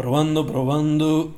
[0.00, 1.34] Probando, probando.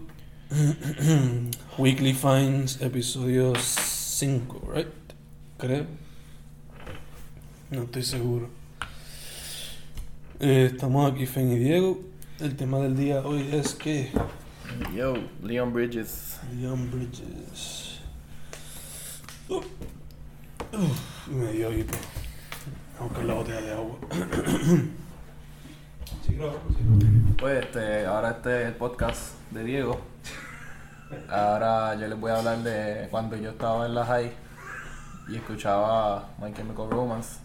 [1.79, 4.87] Weekly Finds, episodio 5, right?
[5.58, 5.85] Creo.
[7.72, 8.48] No estoy seguro.
[10.38, 11.98] Eh, estamos aquí, Fen y Diego.
[12.38, 14.12] El tema del día hoy es que.
[14.94, 16.38] Yo, Leon Bridges.
[16.56, 17.98] Leon Bridges.
[19.48, 21.98] Uh, uf, me dio hipo.
[23.00, 23.98] Aunque la botella de agua.
[26.33, 27.37] sí, claro, sí, claro.
[27.39, 30.00] Pues este, ahora este es el podcast de Diego.
[31.29, 34.33] Ahora yo les voy a hablar de cuando yo estaba en la high
[35.28, 37.41] y escuchaba My Chemical Romance.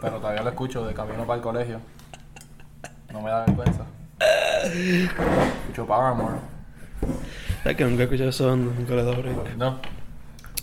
[0.00, 1.80] Pero todavía lo escucho de camino para el colegio.
[3.12, 3.84] No me da vergüenza.
[4.64, 6.36] Escucho Paramore.
[7.64, 9.56] Es que nunca he escuchado esa banda, nunca le he dado break.
[9.56, 9.78] No.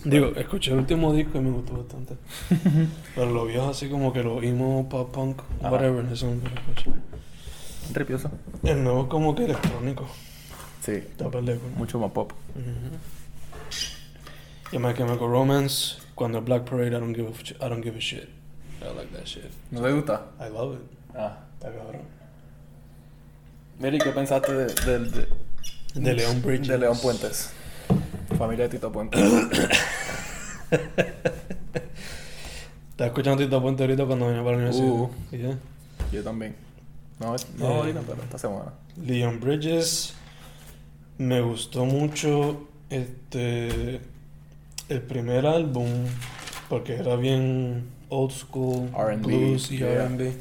[0.04, 2.16] Digo, escuché el último disco y me gustó bastante.
[3.14, 6.90] Pero lo viejo así como que lo emo, pop punk, whatever, eso nunca lo escuché.
[7.92, 8.30] Tripioso.
[8.62, 10.06] El nuevo es como que electrónico.
[10.84, 10.92] Sí.
[10.92, 11.62] Está pendejo.
[11.70, 11.76] ¿no?
[11.78, 12.32] Mucho más pop.
[14.72, 17.32] Y My Chemical Romance, cuando Black Parade, I don't give a,
[17.66, 18.28] I don't give a shit.
[18.80, 19.44] I like that shit.
[19.70, 20.26] ¿No te gusta?
[20.40, 20.80] I love it.
[21.14, 21.38] Ah.
[21.54, 22.02] Está cabrón.
[23.78, 25.28] Mira, ¿y qué pensaste de, de, de,
[25.94, 26.68] De León Bridges.
[26.68, 27.50] de León Puentes?
[28.38, 29.20] Familia de Tito Puentes.
[32.90, 34.88] Estaba escuchando Tito Puente ahorita cuando venía para la universidad.
[34.88, 35.10] Uh.
[36.10, 36.54] Yo también.
[37.20, 37.76] No, no Eh.
[37.78, 38.72] ahorita, pero esta semana.
[38.96, 40.14] Leon Bridges
[41.18, 44.00] me gustó mucho este
[44.88, 45.88] el primer álbum
[46.68, 48.90] porque era bien old school
[49.22, 50.04] blues y yeah.
[50.04, 50.32] R&B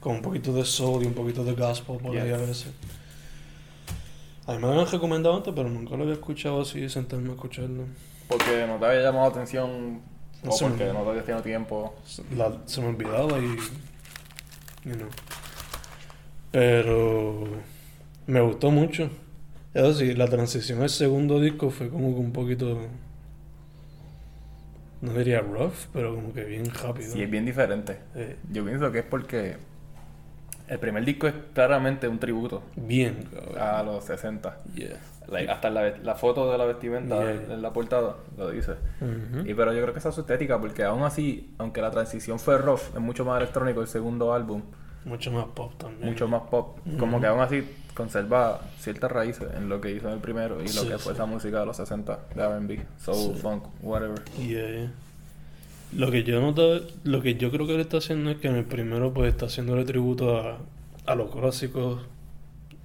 [0.00, 2.66] con un poquito de soul y un poquito de gospel por ahí a veces
[4.46, 7.84] a mí me habían recomendado antes pero nunca lo había escuchado así sentarme a escucharlo
[8.28, 10.00] Porque no te había llamado la atención
[10.44, 11.94] o porque no te había tenido tiempo.
[12.36, 13.56] La- se me olvidaba y
[14.84, 15.08] you know.
[16.60, 17.44] Pero
[18.26, 19.10] me gustó mucho
[19.74, 22.78] eso sí la transición al segundo disco fue como que un poquito
[25.02, 27.98] no diría rough pero como que bien rápido Sí, es bien diferente.
[28.14, 29.56] Eh, Yo pienso que es porque
[30.68, 33.58] el primer disco es claramente un tributo bien cabrón.
[33.58, 34.58] a los 60.
[34.74, 34.96] yeah
[35.28, 37.54] Like, hasta la, la foto de la vestimenta Yeah.
[37.54, 38.72] en la portada lo dice.
[39.02, 39.46] Ujú.
[39.46, 42.38] Y pero yo creo que esa es su estética porque aún así, aunque la transición
[42.38, 44.62] fue rough, es mucho más electrónico el segundo álbum,
[45.06, 46.78] mucho más pop también mucho más pop.
[46.98, 50.68] Como que aún así conserva ciertas raíces en lo que hizo en el primero y
[50.74, 51.16] lo que fue sí.
[51.16, 53.40] esa música de los 60, de R&B, soul, Sí.
[53.40, 54.22] funk, whatever.
[54.36, 54.92] Yeah, yeah.
[55.94, 58.56] Lo que yo noto, lo que yo creo que él está haciendo es que en
[58.56, 60.58] el primero pues está haciéndole tributo a,
[61.06, 62.02] a los clásicos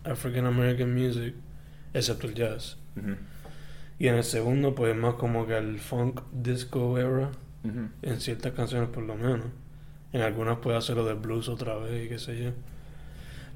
[0.05, 1.33] African American music,
[1.93, 2.77] excepto el jazz.
[3.99, 7.31] Y en el segundo pues más como que al funk disco era,
[7.63, 9.47] en ciertas canciones por lo menos.
[10.13, 12.51] En algunas puede hacerlo de blues otra vez y qué sé yo.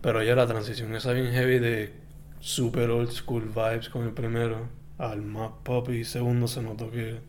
[0.02, 1.94] Pero ya la transición esa bien heavy de
[2.40, 4.68] super old school vibes con el primero
[4.98, 7.20] al más pop y segundo se notó que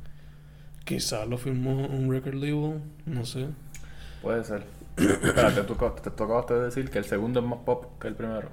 [0.84, 3.48] quizás lo firmó un record label, no sé.
[4.20, 4.64] Puede ser.
[4.96, 8.50] Espérate, tú te tocaste de decir que el segundo es más pop que el primero.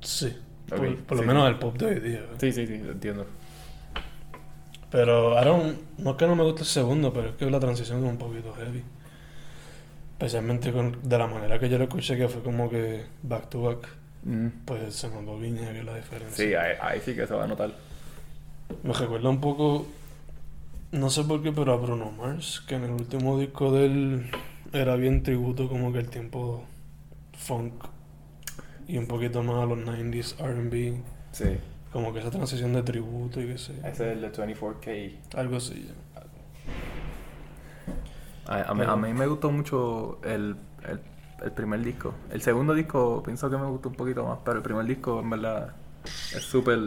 [0.00, 0.36] Sí,
[0.68, 2.22] por, por lo menos el pop de hoy día.
[2.38, 3.26] Sí, sí, sí, entiendo.
[4.90, 7.60] Pero I don't- no es que no me guste el segundo, pero es que la
[7.60, 8.82] transición es un poquito heavy.
[10.14, 13.62] Especialmente con, de la manera que yo lo escuché, que fue como que back to
[13.62, 13.88] back,
[14.24, 14.46] Mm.
[14.64, 16.36] pues se notó bien heavy la diferencia.
[16.46, 17.72] Sí, ahí, ahí sí que se va a notar.
[18.82, 19.86] Me recuerda un poco,
[20.92, 24.30] no sé por qué, pero a Bruno Mars, que en el último disco de él
[24.72, 26.64] era bien tributo como que el tiempo
[27.36, 27.74] funk
[28.88, 31.02] y un poquito más a los 90s R&B,
[31.32, 31.58] Sí.
[31.92, 33.72] como que esa transición de tributo y qué sé.
[33.80, 35.16] Ese es el de 24K.
[35.34, 35.86] Algo así.
[36.13, 36.13] ya.
[38.46, 40.56] A, a mí, a mí me gustó mucho el,
[40.88, 41.00] el,
[41.42, 42.14] el primer disco.
[42.30, 45.30] El segundo disco pienso que me gustó un poquito más, pero el primer disco en
[45.30, 45.74] verdad
[46.04, 46.78] es súper,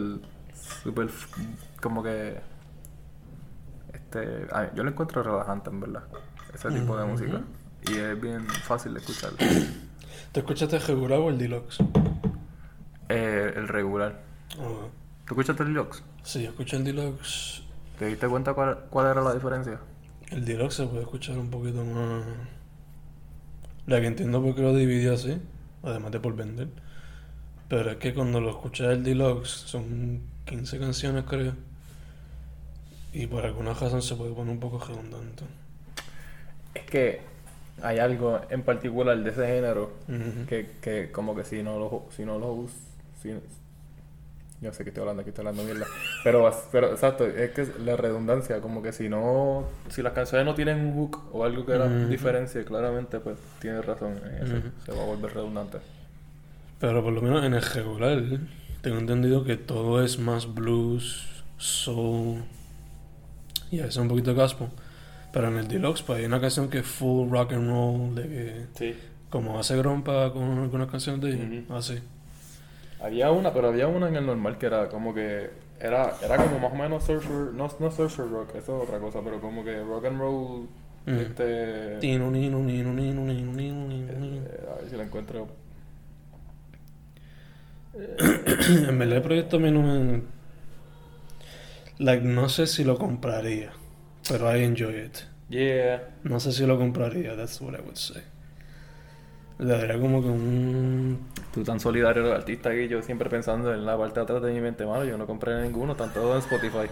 [0.82, 1.08] súper,
[1.80, 2.40] como que...
[3.92, 6.04] Este, yo lo encuentro relajante en verdad,
[6.54, 7.40] ese tipo de música.
[7.88, 9.32] Y es bien fácil de escuchar.
[10.32, 11.78] ¿Te escuchaste el regular o el deluxe?
[13.08, 14.20] Eh, el regular.
[14.58, 14.86] Ah,
[15.26, 16.02] ¿Tú escuchaste el deluxe?
[16.22, 17.62] sí, yo escuché el deluxe.
[17.98, 19.80] ¿Te diste cuenta cuál, cuál era la diferencia?
[20.30, 22.24] El deluxe se puede escuchar un poquito más.
[23.86, 25.40] La que entiendo por qué lo dividió así,
[25.82, 26.68] además de por vender.
[27.68, 31.54] Pero es que cuando lo escuchas el deluxe son 15 canciones, creo.
[33.12, 35.44] Y por alguna razón se puede poner un poco redundante.
[36.74, 37.20] Es que
[37.82, 39.92] hay algo en particular de ese género
[40.48, 42.66] que, que como que si no lo si no lo
[43.22, 43.30] si,
[44.60, 45.86] yo sé que estoy hablando aquí estoy hablando mierda
[46.24, 50.54] pero pero exacto es que la redundancia como que si no si las canciones no
[50.54, 52.08] tienen un hook o algo que la Ujú.
[52.08, 55.78] diferencia claramente pues tienes razón en eso se va a volver redundante
[56.80, 58.22] Pero por lo menos en el regular,
[58.82, 61.26] tengo entendido que todo es más blues,
[61.56, 62.42] soul
[63.70, 64.68] y a veces un poquito de gospel.
[65.32, 68.22] Pero en el deluxe pues hay una canción que es full rock and roll, de
[68.28, 68.98] que Sí.
[69.28, 71.74] como hace Grompa con algunas canciones de Ujú.
[71.74, 71.98] así.
[73.00, 75.50] Había una, pero había una en el normal que era como que
[75.80, 79.20] era, era como más o menos surfer, no, no surfer rock, eso es otra cosa,
[79.22, 80.68] pero como que rock and roll,
[81.06, 81.18] Mm.
[81.20, 82.00] este,
[84.68, 85.48] a ver si la encuentro.
[87.94, 90.22] En verdad el proyecto a mí no me...
[91.98, 93.72] Like, no sé si lo compraría,
[94.28, 95.16] pero I enjoy it.
[95.48, 98.22] Yeah, No sé si lo compraría, that's what I would say.
[99.58, 101.18] Le daría como que un...
[101.52, 104.52] tú tan solidario de artista que yo siempre pensando en la parte de atrás de
[104.52, 106.88] mi mente, malo, yo no compré ninguno, están todos en Spotify.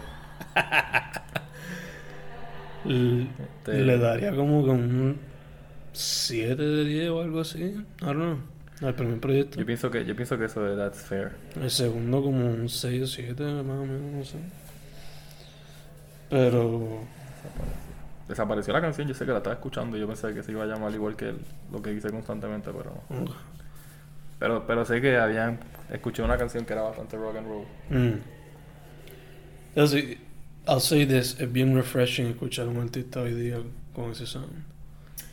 [2.84, 5.18] Este- Le daría como que un
[5.92, 7.62] 7 de 10 o algo así.
[7.62, 8.38] I don't know.
[8.82, 9.58] Al primer proyecto.
[9.58, 11.32] Yo pienso que, yo pienso que eso es that's fair.
[11.60, 14.36] El segundo como un 6 o 7, más o menos, no sé.
[16.28, 17.00] Pero...
[18.28, 20.64] Desapareció la canción, yo sé que la estaba escuchando y yo pensé que se iba
[20.64, 21.38] a llamar igual que el-
[21.72, 23.34] lo que hice constantemente, pero ugh.
[24.38, 27.64] pero pero sé que habían escuché una canción que era bastante rock and roll.
[27.90, 28.18] Mm.
[29.80, 30.18] Así,
[30.66, 33.58] I'll say this, es bien refreshing escuchar a un artista hoy día
[33.94, 34.64] con ese sound.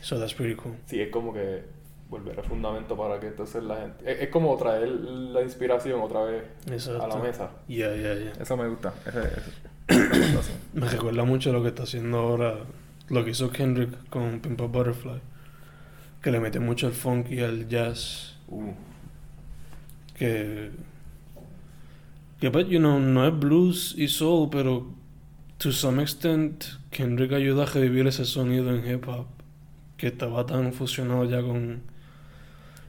[0.02, 0.74] So that's pretty cool.
[0.86, 1.62] Sí, es como que
[2.08, 6.22] volver al fundamento para que entonces la gente es, es como traer la inspiración otra
[6.24, 7.02] vez Exacto.
[7.02, 7.50] a la mesa.
[7.66, 8.32] Yeah, yeah, yeah.
[8.40, 8.92] Eso me gusta.
[9.06, 9.18] Ese,
[9.88, 10.52] ese-.
[10.74, 12.54] Me recuerda mucho lo que está haciendo ahora,
[13.08, 15.20] lo que hizo Kendrick con Pimp a Butterfly.
[16.22, 18.36] Que le mete mucho al funk y al jazz.
[18.48, 18.72] Uh,
[20.14, 20.70] Que.
[22.40, 24.86] Que, but, you know, no es blues y soul, pero
[25.58, 29.26] to some extent, Kendrick ayuda a revivir ese sonido en hip hop.
[29.96, 31.82] Que estaba tan fusionado ya con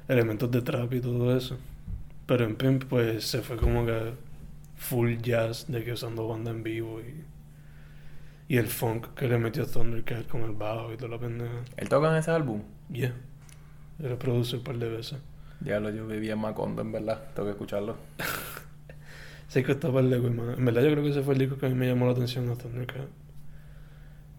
[0.08, 1.58] elementos de trap y todo eso.
[2.26, 4.14] Pero en Pimp, pues se fue como que
[4.78, 7.35] full jazz, de que usando banda en vivo y.
[8.48, 11.64] Y el funk que le metió Thundercat con el bajo y toda la pendeja.
[11.78, 12.62] Él toca en ese álbum.
[12.92, 13.14] Yeah.
[14.00, 15.18] Era producer un par de veces.
[15.62, 17.24] Ya lo yo vivía en Macondo, en verdad.
[17.34, 17.98] Tengo que escucharlo.
[19.48, 20.56] Sí que está par de man.
[20.58, 22.12] En verdad yo creo que ese fue el disco que a mí me llamó la
[22.12, 23.08] atención a Thundercat.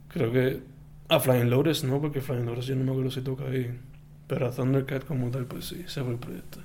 [0.08, 0.60] Creo que
[1.08, 3.78] a Flying Lotus no, porque Flying Lotus yo no me acuerdo si toca ahí.
[4.26, 6.60] Pero a Thundercat como tal, pues sí, ese fue el proyecto.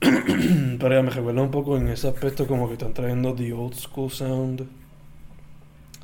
[0.00, 3.74] Pero ya me recuerda un poco en ese aspecto como que están trayendo the old
[3.74, 4.66] school sound.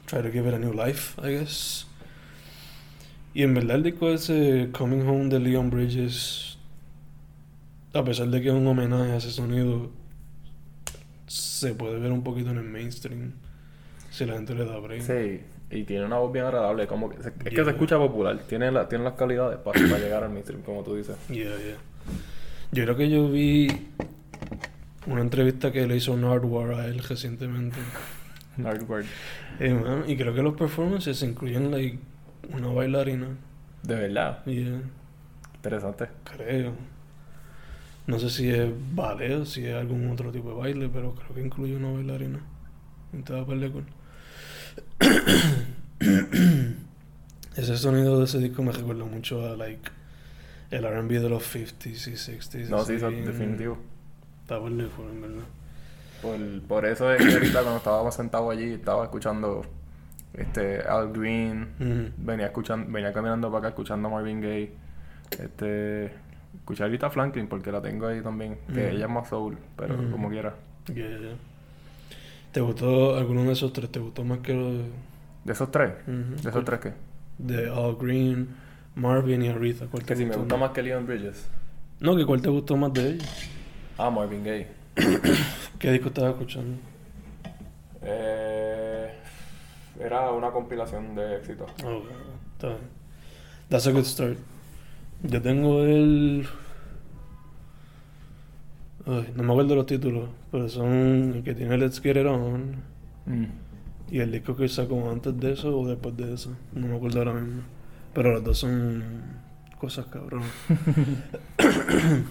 [0.07, 1.87] Try to give it a new life, I guess.
[3.35, 6.57] Y en verdad el disco ese Coming Home de Leon Bridges,
[7.93, 9.91] a pesar de que es un homenaje a ese sonido,
[11.27, 13.33] se puede ver un poquito en el mainstream
[14.11, 15.03] si la gente le da break.
[15.03, 16.87] Sí, y tiene una voz bien agradable.
[16.87, 18.39] Como que se- es que se escucha popular.
[18.49, 21.17] Tiene, la, tiene las calidades para, para llegar al mainstream, como tú dices.
[21.29, 21.77] Yeah, yeah.
[22.73, 23.69] Yo creo que yo vi
[25.07, 27.77] una entrevista que le hizo Nardwar a él recientemente.
[28.63, 29.07] Hardware.
[29.61, 31.99] Eh, man, y creo que los performances incluyen like,
[32.53, 33.29] una bailarina.
[33.83, 34.45] De verdad.
[34.47, 34.81] Yeah,
[35.57, 36.09] Interesante.
[36.25, 36.73] creo.
[38.07, 41.35] No sé si es ballet o si es algún otro tipo de baile, pero creo
[41.35, 42.41] que incluye una bailarina.
[43.13, 43.87] En toda película.
[47.57, 49.91] Ese sonido de ese disco me recuerda mucho a like
[50.71, 52.69] el R&B de los 50s y 60s.
[52.69, 53.79] No, sí, definitivo.
[54.43, 55.45] Está por lejos, en verdad.
[56.23, 59.63] Por, por eso es que ahorita cuando estábamos sentados allí, estaba escuchando
[60.35, 64.73] este Al Green, venía escuchando, venía caminando para acá escuchando a Marvin Gaye,
[65.39, 66.13] este
[66.55, 69.97] escuché ahorita a Franklin porque la tengo ahí también, que ella es más soul, pero
[70.11, 70.55] como quiera.
[70.87, 71.37] Yeah, yeah.
[72.53, 73.91] ¿Te gustó alguno de esos tres?
[73.91, 74.83] ¿Te gustó más que los
[75.45, 76.93] De esos tres, de esos tres que,
[77.39, 78.49] de Al Green,
[78.95, 79.87] Marvin y Aretha?
[79.87, 81.49] ¿Cuál te que si me gustó más que Leon Bridges.
[82.01, 83.49] No, que cuál te gustó más de ellos.
[83.99, 84.76] Ah, Marvin Gaye.
[85.79, 86.79] ¿Qué disco estabas escuchando?
[88.03, 89.11] Eh,
[90.01, 91.71] era una compilación de éxitos.
[91.85, 92.03] Oh,
[92.55, 92.79] está bien.
[93.69, 94.39] That's a good start.
[95.23, 96.47] Yo tengo el.
[99.07, 102.97] Ay, no me acuerdo los títulos, pero son el que tiene Let's Get It On
[103.27, 103.47] Mm.
[104.13, 106.57] y el disco que sacó antes de eso o después de eso.
[106.73, 107.63] No me acuerdo ahora mismo.
[108.15, 109.03] Pero los dos son
[109.81, 110.43] cosas cabrón.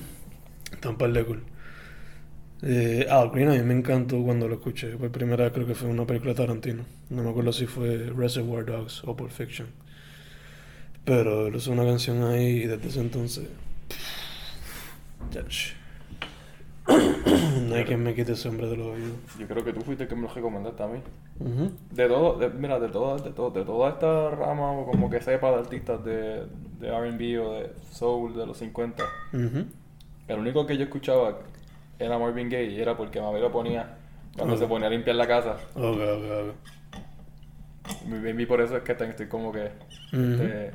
[0.71, 1.43] Están par de cool.
[2.67, 4.97] Eh, Al Green a mí me encantó cuando lo escuché.
[4.97, 6.83] Por primera vez creo que fue una película de Tarantino.
[7.11, 9.67] No me acuerdo si fue Reservoir Dogs o Pulp Fiction.
[11.03, 13.47] Pero él usó una canción ahí y desde ese entonces...
[17.67, 19.11] No hay quien me quite ese hombre de los oídos.
[19.39, 20.99] Yo creo que tú fuiste el que me lo recomendaste a mí.
[21.39, 21.71] Ujú.
[21.91, 25.19] De todo, de- mira, de toda, de, todo, de toda esta rama, o como que
[25.21, 26.43] sepa de artistas de,
[26.79, 29.03] de RB o de soul de los 50,
[29.33, 29.65] Ujú.
[30.27, 31.39] el único que yo escuchaba
[31.99, 33.97] era Marvin Gaye y era porque mami lo ponía
[34.35, 34.57] cuando Ah.
[34.57, 35.57] se ponía a limpiar la casa.
[35.75, 36.55] Ok, ok, ok.
[38.07, 39.65] Maybe por eso es que estoy como que...
[40.11, 40.71] Este,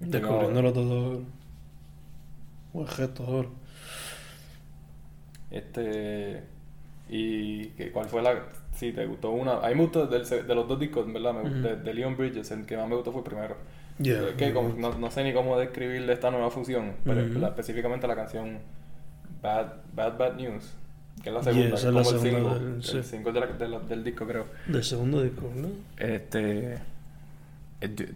[0.00, 1.22] Descubriéndolo todo.
[2.72, 3.48] Buen gesto ahora.
[5.50, 6.42] Este.
[7.08, 8.42] Y cuál fue la.
[8.74, 9.58] Si te gustó una.
[9.60, 11.32] A mí me gustó del de los dos discos, ¿verdad?
[11.34, 13.56] Me, de, de Leon Bridges, el que más me gustó fue el primero.
[13.98, 14.36] Yeah.
[14.36, 18.14] Que como- no, no sé ni cómo describirle esta nueva fusión, pero la- específicamente la
[18.16, 18.58] canción
[19.42, 20.64] Bad Bad, Bad News,
[21.22, 22.96] que es la segunda, que es es la como el segunda single, del- sí.
[22.96, 24.46] el single de la- de la- del disco, creo.
[24.66, 25.68] Del segundo disco, ¿no?
[25.96, 26.78] Este.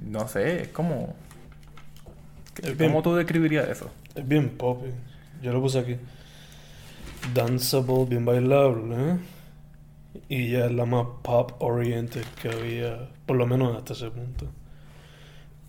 [0.06, 1.14] No sé, es como.
[2.62, 3.90] Es bien- ¿Cómo tú describirías eso?
[4.14, 4.82] Es bien pop.
[4.84, 4.92] eh.
[5.42, 5.96] Yo lo puse aquí.
[7.34, 8.94] Danceable, bien bailable.
[9.12, 9.16] ¿eh?
[10.28, 14.46] Y ya es la más pop oriented que había, por lo menos hasta ese punto.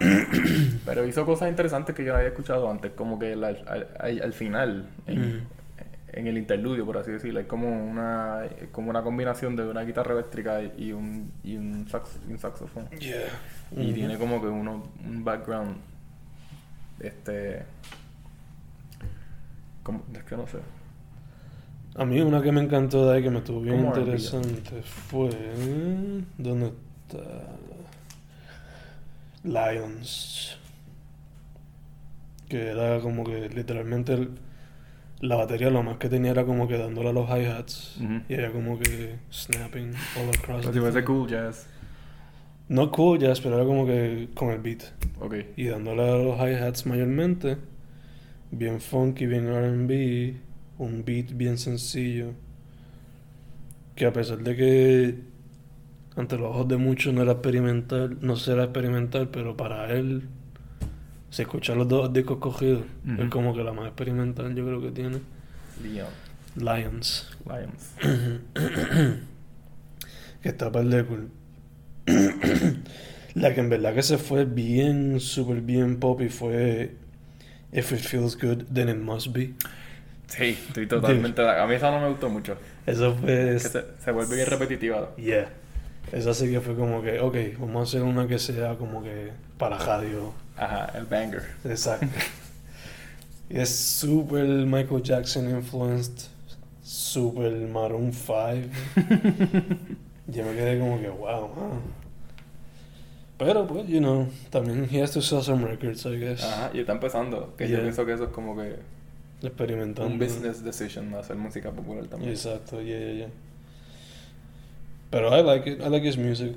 [0.85, 4.21] Pero hizo cosas interesantes que yo no había escuchado antes, como que la- al, al-
[4.21, 5.47] al final, en, Mm.
[6.13, 10.13] en el interludio, por así decirlo, es como una, como una combinación de una guitarra
[10.13, 12.89] eléctrica y un, y un, sax- y un saxofón.
[12.99, 13.21] Yeah.
[13.77, 15.75] Y tiene como que uno, un background,
[16.99, 17.63] este...
[19.83, 20.59] Como, es que no sé.
[21.95, 25.29] A mí una que me encantó de ahí que me estuvo bien interesante fue...
[26.37, 26.67] ¿Dónde
[27.07, 27.23] está?
[29.43, 30.57] Lions.
[32.49, 34.31] Que era como que literalmente el-
[35.21, 37.97] la batería lo más que tenía era como que dándole a los hi-hats.
[38.27, 40.65] Y era como que snapping all across.
[40.73, 41.05] Si fuese thing.
[41.05, 41.67] cool jazz.
[42.67, 44.83] No cool jazz, pero era como que con el beat.
[45.19, 45.35] Ok.
[45.57, 47.57] Y dándole a los hi-hats mayormente.
[48.51, 50.35] Bien funky, bien RB.
[50.79, 52.33] Un beat bien sencillo.
[53.95, 55.19] Que a pesar de que
[56.21, 60.29] ante los ojos de muchos no era experimental, no será experimental, pero para él,
[61.29, 62.83] si escuchar los dos discos cogidos,
[63.17, 65.19] es como que la más experimental yo creo que tiene.
[65.83, 66.07] Leon.
[66.55, 67.37] Lions.
[67.45, 67.95] Lions.
[70.41, 71.29] que está par de cool.
[73.33, 76.95] La que en verdad que se fue bien, súper bien pop y fue
[77.71, 79.53] If It Feels Good, Then It Must Be.
[80.27, 81.41] Sí, estoy totalmente...
[81.41, 82.57] A mí esa no me gustó mucho.
[82.85, 83.53] Eso fue...
[83.53, 85.15] Que se, se vuelve bien repetitiva.
[85.15, 85.49] Yeah.
[86.11, 89.31] Esa sí que fue como que, ok, vamos a hacer una que sea como que
[89.57, 90.33] para radio.
[90.57, 91.43] Ajá, el banger.
[91.63, 92.07] Exacto.
[93.49, 96.27] y es súper Michael Jackson influenced,
[96.83, 98.35] súper Maroon 5.
[100.27, 102.01] Yo me quedé como que, wow, man.
[103.37, 106.43] Pero pues, you know, también he has to sell some records, I guess.
[106.43, 107.55] Ajá, y está empezando.
[107.57, 108.75] Que yo pienso que eso es como que
[109.41, 110.11] Experimentando.
[110.13, 112.31] un business decision hacer música popular también.
[112.31, 113.27] Exacto, yeah, yeah, yeah.
[115.11, 116.55] Pero I like it, I like his music.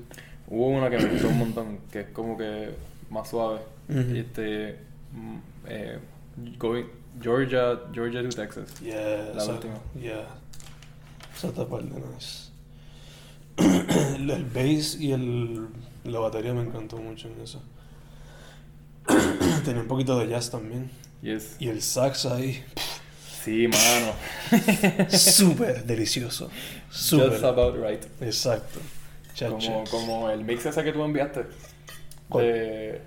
[0.49, 2.71] Hubo una que me gustó un montón, que es como que
[3.11, 3.61] más suave.
[3.89, 4.79] Este.
[5.13, 5.99] mm, eh,
[6.59, 6.87] going,
[7.21, 8.81] Georgia, Georgia to Texas.
[8.81, 9.75] Yeah, La última.
[10.01, 10.27] Yeah.
[11.37, 12.51] Esa está par de nice.
[14.17, 15.69] el, el bass y el,
[16.05, 17.61] la batería me encantó mucho en eso.
[19.65, 20.91] Tenía un poquito de jazz también.
[21.23, 21.57] Yes.
[21.59, 22.63] Y el sax ahí,
[23.45, 25.09] Sí, mano.
[25.11, 26.51] súper delicioso.
[26.91, 27.31] Súper.
[27.31, 28.03] Just about right.
[28.23, 28.81] Exacto.
[29.39, 31.45] Como, como el mix ese que tú enviaste.
[32.33, 33.03] De-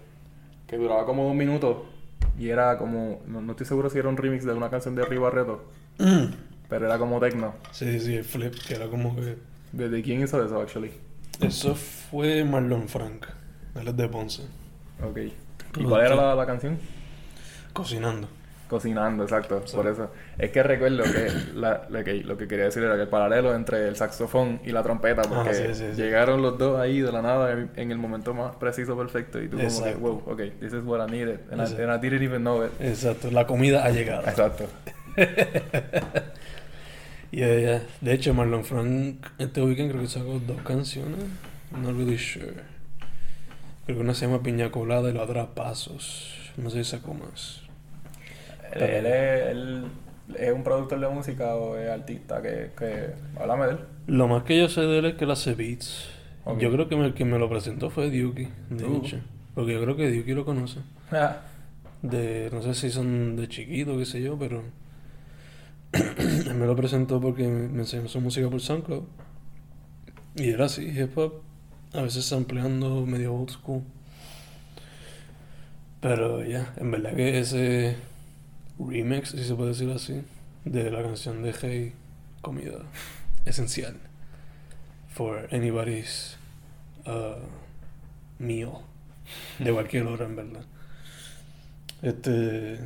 [0.68, 1.78] que duraba como dos minutos.
[2.38, 3.22] Y era como.
[3.26, 5.64] No, no estoy seguro si era un remix de una canción de Riva Reto.
[5.98, 6.26] Mm.
[6.70, 7.56] Pero era como techno.
[7.72, 9.38] Sí, sí, el flip, que era como que...
[9.72, 10.92] ¿Desde quién hizo eso, actually?
[11.40, 13.26] Eso fue Marlon Frank.
[13.80, 14.44] Él es de Ponce.
[15.02, 15.18] Ok.
[15.78, 16.78] ¿Y cuál era la, la canción?
[17.72, 18.28] Cocinando.
[18.68, 19.62] Cocinando, exacto.
[19.66, 19.76] Sí.
[19.76, 20.12] Por eso.
[20.38, 23.56] Es que recuerdo que, la- lo que lo que quería decir era que el paralelo
[23.56, 26.02] entre el saxofón y la trompeta, porque Ah, sí, sí, sí.
[26.02, 29.42] llegaron los dos ahí de la nada en, el momento más preciso, perfecto.
[29.42, 31.40] Y tú como que, wow, ok, this is what I needed.
[31.52, 32.72] And, I, and I didn't even know it.
[32.80, 34.28] Exacto, la comida ha llegado.
[34.28, 34.66] Exacto.
[37.30, 37.82] Yeah, yeah.
[38.00, 41.26] De hecho, Marlon Frank este weekend creo que sacó dos canciones.
[41.72, 42.54] No really sure.
[43.86, 46.52] Creo que una se llama Piña Colada y la otra Pasos.
[46.56, 47.62] No sé si sacó más.
[48.74, 49.86] Él, es, él
[50.38, 53.12] es un productor de música o es artista que, que...
[53.40, 53.78] Háblame de él.
[54.08, 56.10] Lo más que yo sé de él es que él hace beats.
[56.60, 58.98] Yo creo que me- quien me lo presentó fue Duki, de Uh.
[59.04, 59.18] hecho.
[59.56, 60.80] Porque yo creo que Duki lo conoce.
[61.12, 61.38] Ah,
[62.02, 64.64] De, no sé si son de chiquito, qué sé yo, pero
[65.94, 69.04] él me lo presentó porque me enseñó su música por SoundCloud.
[70.36, 71.42] Y era así, hip hop,
[71.94, 73.82] a veces sampleando medio old school.
[76.02, 77.96] Pero ya, en verdad que ese
[78.80, 80.24] remix, si se puede decir así,
[80.66, 81.94] de la canción de Hey,
[82.42, 82.80] comida
[83.46, 83.96] esencial
[85.10, 86.38] for anybody's
[87.06, 87.42] uh,
[88.40, 88.84] meal,
[89.60, 90.66] de cualquier hora en verdad.
[92.02, 92.80] Este.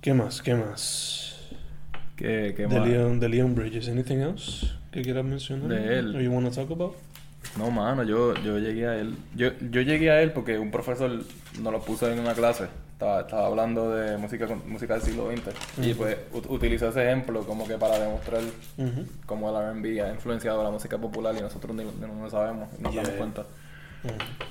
[0.00, 0.42] ¿Qué más?
[0.42, 1.50] ¿Qué más?
[2.16, 2.88] ¿Qué, qué De más?
[2.88, 3.88] Leon, de Leon Bridges.
[3.88, 5.68] Anything else que quieras mencionar?
[5.68, 6.16] De él.
[6.16, 6.96] Or you wanna talk about?
[7.56, 9.14] No, mano, yo, yo llegué a él.
[9.36, 11.22] Yo, yo llegué a él porque un profesor
[11.60, 12.66] nos lo puso en una clase.
[13.02, 15.84] Estaba, estaba hablando de música, música del siglo XX.
[15.84, 18.42] Y pues ut- utilizó ese ejemplo como que para demostrar
[19.26, 22.68] cómo el R&B ha influenciado la música popular y nosotros ni, ni- no lo sabemos,
[22.78, 23.02] y nos Yeah.
[23.02, 23.44] damos cuenta.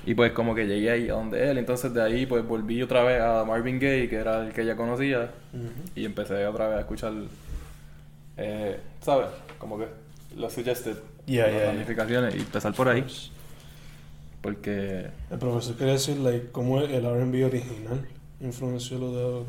[0.04, 3.02] Y pues como que llegué ahí a donde él, entonces de ahí pues volví otra
[3.04, 5.30] vez a Marvin Gaye, que era el que ella conocía,
[5.94, 7.14] y empecé otra vez a escuchar,
[8.36, 9.28] eh, ¿sabes?
[9.58, 9.86] Como que
[10.36, 11.72] los suggested, Yeah, las yeah, yeah.
[11.72, 13.06] notificaciones, y empezar por ahí.
[14.42, 18.06] Porque, El profesor quería decir, like, cómo el R&B original
[18.42, 19.46] influenció lo de ahora.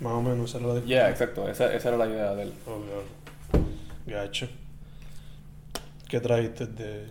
[0.00, 2.54] Más o menos, esa era la yeah, exacto, esa, esa era la idea de él.
[2.66, 2.80] Oh.
[4.06, 4.48] Gacho.
[6.08, 7.06] ¿Qué trajiste de...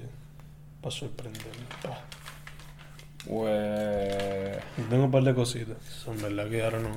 [0.82, 1.65] para sorprenderme?
[1.86, 2.01] Ah,
[3.27, 4.63] Pues...
[4.89, 5.77] tengo un par de cositas.
[6.03, 6.89] Son verdad que ahora no...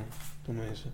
[0.44, 0.92] Tú me dices.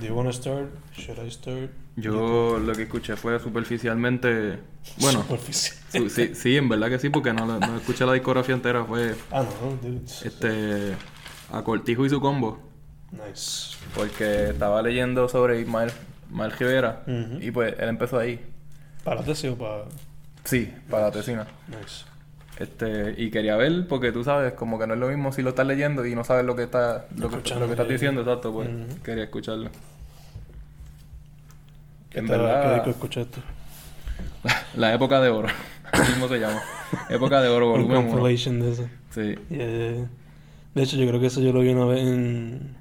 [0.00, 0.68] Do you wanna start?
[0.96, 1.70] Should I start?
[1.96, 4.58] Yo lo que escuché fue superficialmente,
[4.98, 5.76] bueno, Superficial.
[5.92, 9.16] su- sí, sí, en verdad que sí, porque no, no escuché la discografía entera, fue
[9.32, 10.00] Ah, no, dude.
[10.24, 10.94] este
[11.52, 12.60] a Cortijo y su combo.
[13.10, 13.76] Nice.
[13.94, 15.90] Porque estaba leyendo sobre Ismael,
[16.30, 17.38] Ismael Rivera Ujú.
[17.42, 18.38] y pues él empezó ahí.
[19.02, 19.84] ¿Para la tesis o para...?
[20.44, 21.46] Sí, para la tesina.
[21.66, 22.04] Nice.
[22.58, 25.50] Este, y quería ver, porque tú sabes, como que no es lo mismo si lo
[25.50, 28.52] estás leyendo y no sabes lo que está, lo que, lo que estás diciendo, exacto,
[28.52, 28.68] pues
[29.04, 29.70] quería escucharlo.
[32.10, 33.40] ¿Qué, En tal- verdad- ¿Qué disco escuchaste?
[34.76, 35.48] La época de oro,
[36.08, 36.60] mismo se llama.
[37.08, 38.08] Época de oro, Un volumen uno.
[38.08, 38.88] compilation de eso.
[39.10, 39.34] Sí.
[39.50, 40.06] Yeah, yeah, yeah.
[40.74, 42.76] De hecho, yo creo que eso yo lo vi una vez en...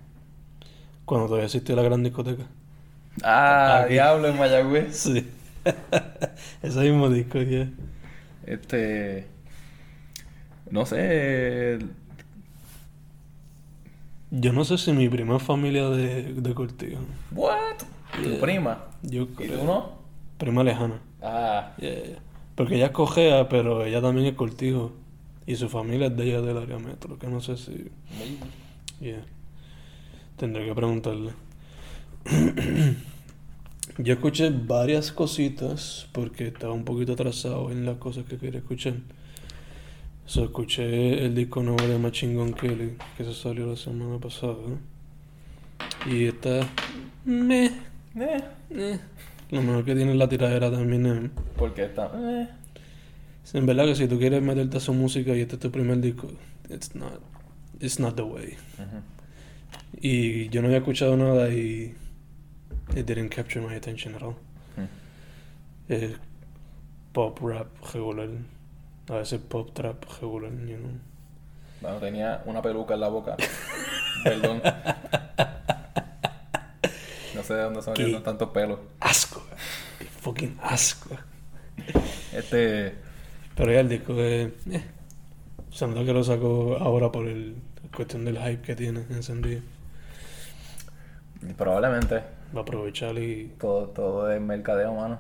[1.06, 2.44] Cuando todavía existía la gran discoteca.
[3.24, 3.94] Ah, Aquí.
[3.94, 4.96] diablo en Mayagüez.
[4.96, 5.28] Sí.
[6.62, 7.70] Ese mismo disco, yeah.
[8.46, 9.26] Este.
[10.70, 11.80] No sé.
[14.30, 17.00] Yo no sé si mi prima es familia de, de Cortijo.
[17.32, 17.78] ¿What?
[18.24, 18.86] ¿Tu prima?
[19.02, 19.60] Yo ¿Y creo.
[19.60, 19.92] tú no?
[20.38, 21.00] Prima lejana.
[21.22, 21.74] Ah.
[21.78, 22.20] Yeah, yeah.
[22.56, 24.92] Porque ella es cojea, pero ella también es Cortijo.
[25.46, 27.90] Y su familia es de ella del área metro, que no sé si...
[29.00, 29.26] Yeah.
[30.36, 31.32] Tendré que preguntarle.
[33.98, 38.96] Yo escuché varias cositas porque estaba un poquito atrasado en las cosas que quería escuchar.
[40.28, 44.58] So, escuché el disco nuevo de Machine Gun Kelly que se salió la semana pasada.
[46.06, 46.68] Y está.
[47.26, 47.72] Meh,
[48.16, 48.44] Eh.
[48.72, 49.00] eh.
[49.52, 51.06] Lo mejor que tiene la tiradera también.
[51.06, 51.30] eh.
[51.56, 52.12] Porque está.
[52.16, 52.48] Eh.
[53.54, 56.02] En verdad que si tú quieres meterte a su música y este es tu primer
[56.02, 56.30] disco,
[56.70, 57.22] it's not,
[57.80, 58.56] it's not the way.
[60.02, 61.96] Y yo no había escuchado nada y
[62.96, 64.36] it didn't capture my attention at all.
[65.88, 66.12] Es
[67.14, 68.28] pop rap regular.
[69.10, 70.92] A veces pop trap regular, you know.
[71.82, 73.38] Bueno, tenía una peluca en la boca.
[74.24, 74.62] Perdón.
[77.36, 78.10] No sé de dónde ¿Qué?
[78.10, 78.80] esos tantos pelos.
[79.00, 79.44] Asco.
[80.00, 81.16] Qué fucking asco.
[82.34, 82.96] Este.
[83.56, 84.52] Pero ya el disco es...
[84.70, 84.84] Eh.
[85.72, 87.56] Se nota que lo sacó ahora por el
[87.96, 89.62] cuestión del hype que tiene encendido.
[91.56, 92.16] Probablemente.
[92.56, 93.54] Va a aprovechar y...
[93.60, 95.20] Todo, todo es mercadeo, mano.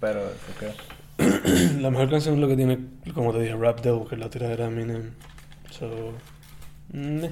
[0.00, 0.99] Pero eso que.
[1.80, 2.78] La mejor canción es lo que tiene,
[3.14, 5.10] como te dije, Rap Devil, que es la tiradera de Eminem.
[5.70, 6.12] So,
[6.92, 7.30] meh.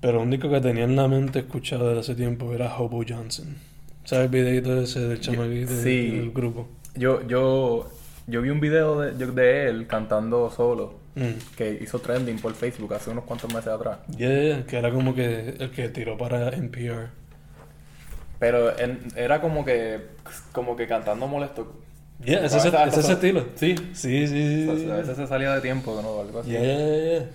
[0.00, 3.56] Pero un disco que tenía en la mente escuchado desde hace tiempo era Hobo Johnson.
[4.04, 6.10] ¿Sabes el videito ese del chamaquito sí.
[6.10, 6.68] del grupo?
[6.96, 7.88] Yo, yo,
[8.26, 11.00] yo vi un video de, de él cantando solo.
[11.14, 11.56] Mm.
[11.56, 13.98] Que hizo trending por Facebook hace unos cuantos meses atrás.
[14.16, 17.10] Yeah, yeah, que era como que el que tiró para NPR.
[18.38, 20.00] Pero en- era como que.
[20.52, 21.81] Como que cantando molesto.
[22.24, 23.46] Yeah, ese, es ese estilo.
[23.56, 23.74] Sí.
[23.94, 24.68] Sí, sí.
[24.68, 26.20] O sea, a veces se salía de tiempo, ¿no?
[26.20, 26.50] Algo así.
[26.50, 27.30] Yeah, yeah, yeah, yeah.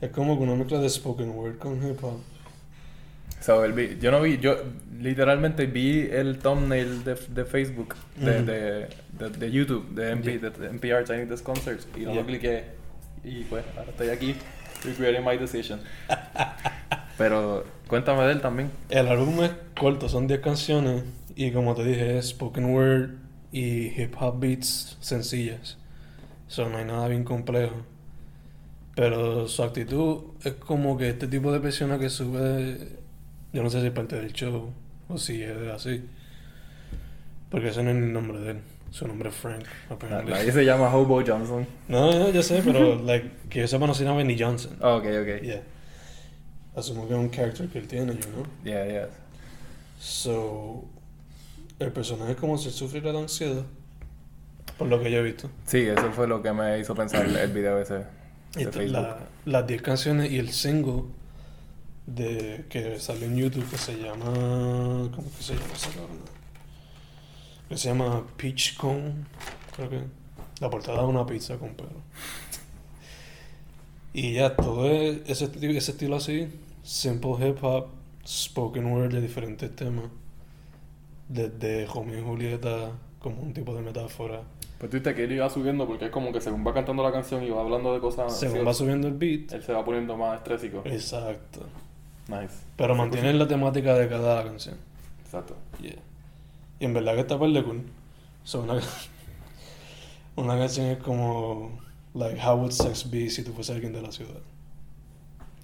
[0.00, 2.20] Es como que una mezcla de spoken word con hip hop.
[3.40, 4.56] So, el yo no vi, yo
[5.00, 8.44] literalmente vi el thumbnail de, de Facebook, de, Ujú.
[8.44, 12.20] de, de, de YouTube, de, MP, de, de NPR Chinese Desk Concerts, y no Yeah.
[12.20, 12.64] lo cliqué.
[13.24, 14.34] Y pues, ahora estoy aquí,
[14.84, 15.80] regretting my decision.
[17.16, 18.70] Pero cuéntame de él también.
[18.88, 21.02] El álbum es corto, son 10 canciones
[21.36, 23.10] y como te dije es spoken word
[23.52, 25.76] y hip hop beats sencillas.
[26.48, 27.76] So, no hay nada bien complejo.
[28.94, 32.98] Pero su actitud es como que este tipo de persona que sube,
[33.52, 34.72] yo no sé si es parte del show
[35.08, 36.02] o si es así.
[37.50, 38.60] Porque ese no es el nombre de él.
[38.90, 40.32] Su nombre es Frank, apparently.
[40.32, 41.66] Nadie se llama Hobo Johnson.
[41.86, 44.76] No, no, yo sé, pero like, que yo sepa no se llama ni Johnson.
[44.80, 45.42] Ah, ok, ok.
[45.42, 45.62] Yeah.
[46.74, 48.46] Asumo que es un character que él tiene, you know.
[48.64, 49.06] Yeah, yeah.
[50.00, 50.84] So,
[51.80, 53.64] el personaje es como si sufriera de ansiedad.
[54.78, 55.50] Por lo que yo he visto.
[55.66, 58.04] Sí, eso fue lo que me hizo pensar el video ese
[58.54, 61.02] de la- las 10 canciones y el single
[62.06, 64.24] de que salió en YouTube que se llama.
[65.14, 65.88] ¿Cómo que se llama esa?
[67.68, 69.12] Que se llama Peach Cone,
[69.76, 70.00] creo que.
[70.60, 71.90] La portada de una pizza con pelo.
[74.12, 76.48] Y ya, todo es- ese, ese estilo así,
[76.82, 77.86] simple hip hop,
[78.26, 80.06] spoken word de diferentes temas.
[81.30, 82.90] Desde Romeo y Julieta,
[83.20, 84.42] como un tipo de metáfora.
[84.78, 87.12] Pues tú viste que él iba subiendo porque es como que según va cantando la
[87.12, 88.36] canción y va hablando de cosas.
[88.36, 89.52] Según va subiendo el beat.
[89.52, 90.82] Él se va poniendo más estrésico.
[90.86, 91.66] Exacto.
[92.28, 92.64] Nice.
[92.76, 94.76] Pero mantiene la temática de cada canción.
[95.22, 95.54] Exacto.
[95.80, 95.96] Yeah.
[96.78, 97.82] Y en verdad que está par de cool.
[98.42, 98.80] So, una,
[100.36, 101.78] una canción es como
[102.14, 104.40] like how would sex be si tú fuese alguien de la ciudad.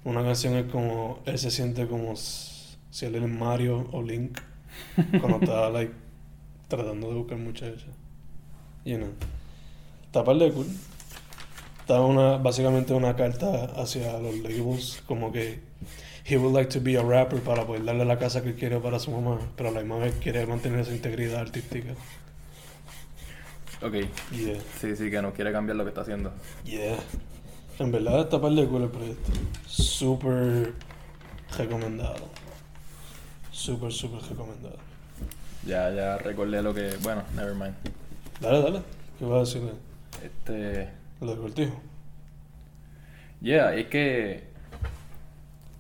[0.05, 4.39] Una canción es como él se siente como si él es Mario o Link
[5.21, 5.93] cuando está like
[6.69, 7.85] tratando de buscar muchachas.
[8.85, 9.11] You know.
[10.05, 10.67] Está par de cool.
[11.81, 15.61] Está una, básicamente una carta hacia los labels, como que
[16.25, 18.99] he would like to be a rapper para poder darle la casa que quiere para
[18.99, 21.93] su mamá, pero a la misma vez quiere mantener esa integridad artística.
[23.83, 23.93] Ok.
[24.33, 26.33] Yeah, Sí, sí, que no quiere cambiar lo que está haciendo.
[26.65, 26.97] yeah.
[27.79, 29.33] En verdad está par de cool el proyecto.
[29.69, 30.73] Súper
[31.59, 32.31] recomendado.
[33.57, 34.77] Súper, súper recomendado.
[35.67, 36.97] Ya, ya recordé lo que.
[37.03, 37.75] Bueno, never mind.
[38.41, 38.83] Dale, dale.
[39.19, 39.73] ¿Qué vas a decirle?
[40.23, 40.91] Este.
[41.21, 41.81] Lo del cortijo.
[43.41, 44.45] Yeah, es que.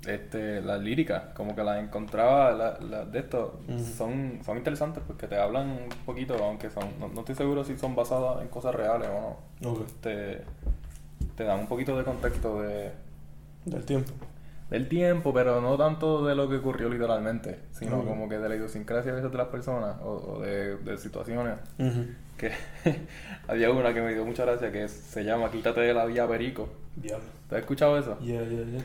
[0.07, 3.59] Este, las líricas, como que las encontraba, la- las de esto,
[3.97, 7.77] son, son interesantes porque te hablan un poquito, aunque son, no, no estoy seguro si
[7.77, 9.71] son basadas en cosas reales o no.
[9.71, 9.81] Ok.
[10.01, 10.43] Te,
[11.37, 12.93] te dan un poquito de contexto de,
[13.65, 14.13] Del tiempo.
[14.71, 18.57] Del tiempo, pero no tanto de lo que ocurrió literalmente, sino como que de la
[18.57, 21.59] idiosincrasia a veces de las personas o, o de, de situaciones.
[22.37, 22.53] Que
[23.49, 26.69] había una que me dio mucha gracia que se llama Quítate de la vía Perico.
[26.97, 27.25] Diablo.
[27.49, 28.19] ¿Te has escuchado eso?
[28.21, 28.85] Yeah, yeah, yeah.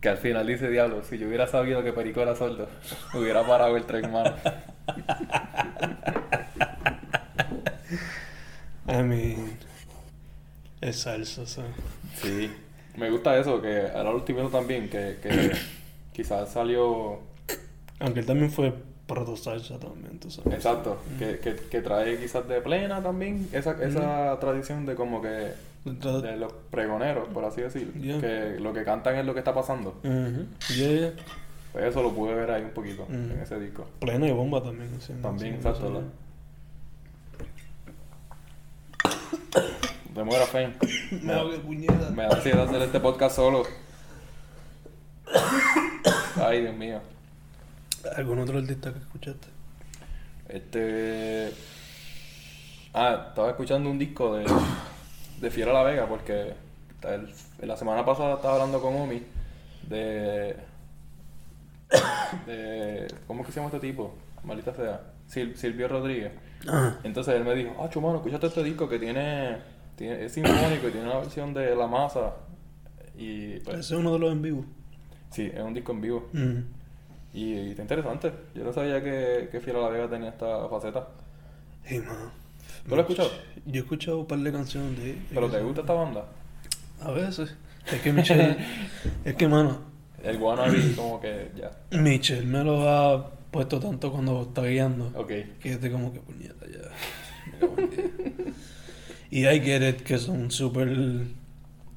[0.00, 2.68] Que al final dice Diablo, si yo hubiera sabido que Perico era sordo,
[3.14, 4.34] hubiera parado el tren, mano.
[8.88, 9.58] I mean.
[10.80, 11.70] Es salsa, ¿sabes?
[12.16, 12.50] Sí.
[12.96, 15.52] Me gusta eso, que ahora lo estoy viendo también, que, que
[16.12, 17.18] quizás salió...
[18.00, 18.74] Aunque él también fue
[19.06, 20.54] proto salsa también, tú sabes.
[20.54, 25.52] Exacto, que, que, que trae quizás de plena también esa, esa tradición de como que...
[25.84, 27.92] De los pregoneros, por así decir.
[27.94, 28.20] Yeah.
[28.20, 29.96] Que lo que cantan es lo que está pasando.
[30.02, 31.12] Yeah.
[31.72, 33.86] Pues eso lo pude ver ahí un poquito en ese disco.
[33.98, 34.90] Plena y bomba también.
[35.00, 36.06] sí, También, sí, exacto, sí.
[40.14, 40.74] Me muero, Fame.
[41.22, 42.10] Me puñeta.
[42.10, 43.62] Me da ansiedad hacer este podcast solo.
[46.36, 47.00] Ay, Dios mío.
[48.16, 49.48] ¿Algún otro artista que escuchaste?
[50.48, 51.52] Este.
[52.94, 54.44] Ah, estaba escuchando un disco de,
[55.40, 56.52] de Fiera La Vega porque
[57.04, 57.32] el-
[57.66, 59.22] la semana pasada estaba hablando con Omi
[59.88, 60.56] de.
[62.46, 64.14] de ¿Cómo es que se llama este tipo?
[64.44, 65.00] Maldita sea.
[65.32, 66.32] Sil- Silvio Rodríguez.
[67.02, 69.56] Entonces él me dijo, ah, chumano, escúchate este disco que tiene,
[70.02, 72.34] tiene es sinfónico y tiene una versión de La Masa.
[73.16, 74.64] Y pues, ese es uno de los en vivo.
[75.30, 76.28] sí, es un disco en vivo.
[77.32, 78.32] Y, y está interesante.
[78.54, 81.08] Yo no sabía que, que Fiera La Vega tenía esta faceta.
[81.84, 82.32] Hey, man.
[82.84, 83.30] ¿Tú lo has escuchado?
[83.64, 85.26] Yo he escuchado un par de canciones de él.
[85.32, 86.24] ¿Pero te gusta esta banda?
[87.00, 87.54] A veces.
[87.86, 88.56] Es que Michelle.
[89.24, 89.78] es que, mano.
[90.22, 91.70] El wannabe como que ya.
[91.92, 95.12] Michelle me lo ha puesto tanto cuando está guiando.
[95.14, 95.28] Ok.
[95.28, 97.66] Que yo estoy como que puñeta ya.
[99.32, 100.88] y I get it que son súper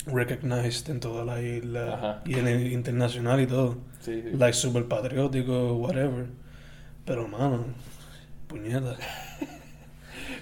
[0.08, 2.22] recognized en toda la isla Ajá.
[2.26, 3.78] y en el internacional y todo.
[4.00, 4.38] Sí, sí.
[4.38, 6.28] Like súper patriótico, whatever.
[7.06, 7.66] Pero mano,
[8.48, 8.96] puñeta.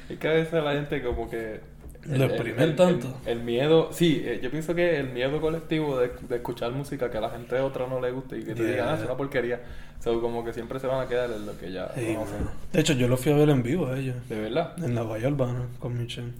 [0.09, 1.61] Es que a veces la gente como que...
[2.05, 3.17] Lo exprimen tanto.
[3.25, 3.89] El, el miedo...
[3.93, 7.29] Sí, eh, yo pienso que el miedo colectivo de, de escuchar música que a la
[7.29, 8.71] gente otra no le guste y que te Yeah.
[8.71, 9.61] digan, ah, es una porquería.
[10.03, 12.51] So, como que siempre se van a quedar en lo que ya mano.
[12.73, 14.17] De hecho, yo lo fui a ver en vivo a ellos.
[14.27, 14.75] ¿De verdad?
[14.83, 16.33] En la Bahía Urbana con Michelle.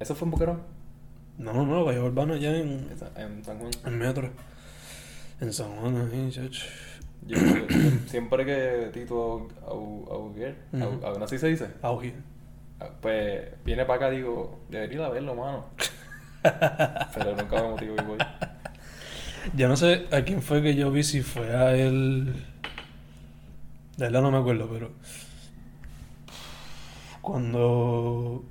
[0.00, 0.62] ¿Eso fue en Boquerón?
[1.38, 3.70] No, no, no, Bahía Urbana allá en, En San Juan.
[3.84, 4.30] en Metro.
[5.40, 6.64] En San Juan, ahí, chacho.
[7.26, 11.06] Yo, yo- yo- siempre que Tito Au- Augier, Au- Ujú.
[11.06, 12.14] Au- así se dice, Augie.
[13.00, 15.66] pues viene para acá digo, debería ir a verlo, mano.
[16.42, 18.18] Pero nunca me motivo y voy.
[19.54, 22.44] Yo no sé a quién fue que yo vi, si fue a él.
[23.96, 24.90] De verdad no me acuerdo, pero.
[27.22, 28.44] Cuando.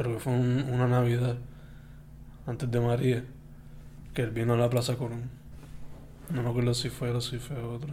[0.00, 1.36] Creo que fue un- una Navidad.
[2.46, 3.22] Antes de María.
[4.14, 5.28] Que él vino a la Plaza Colón.
[6.30, 7.92] No me acuerdo si fue o si fue otro.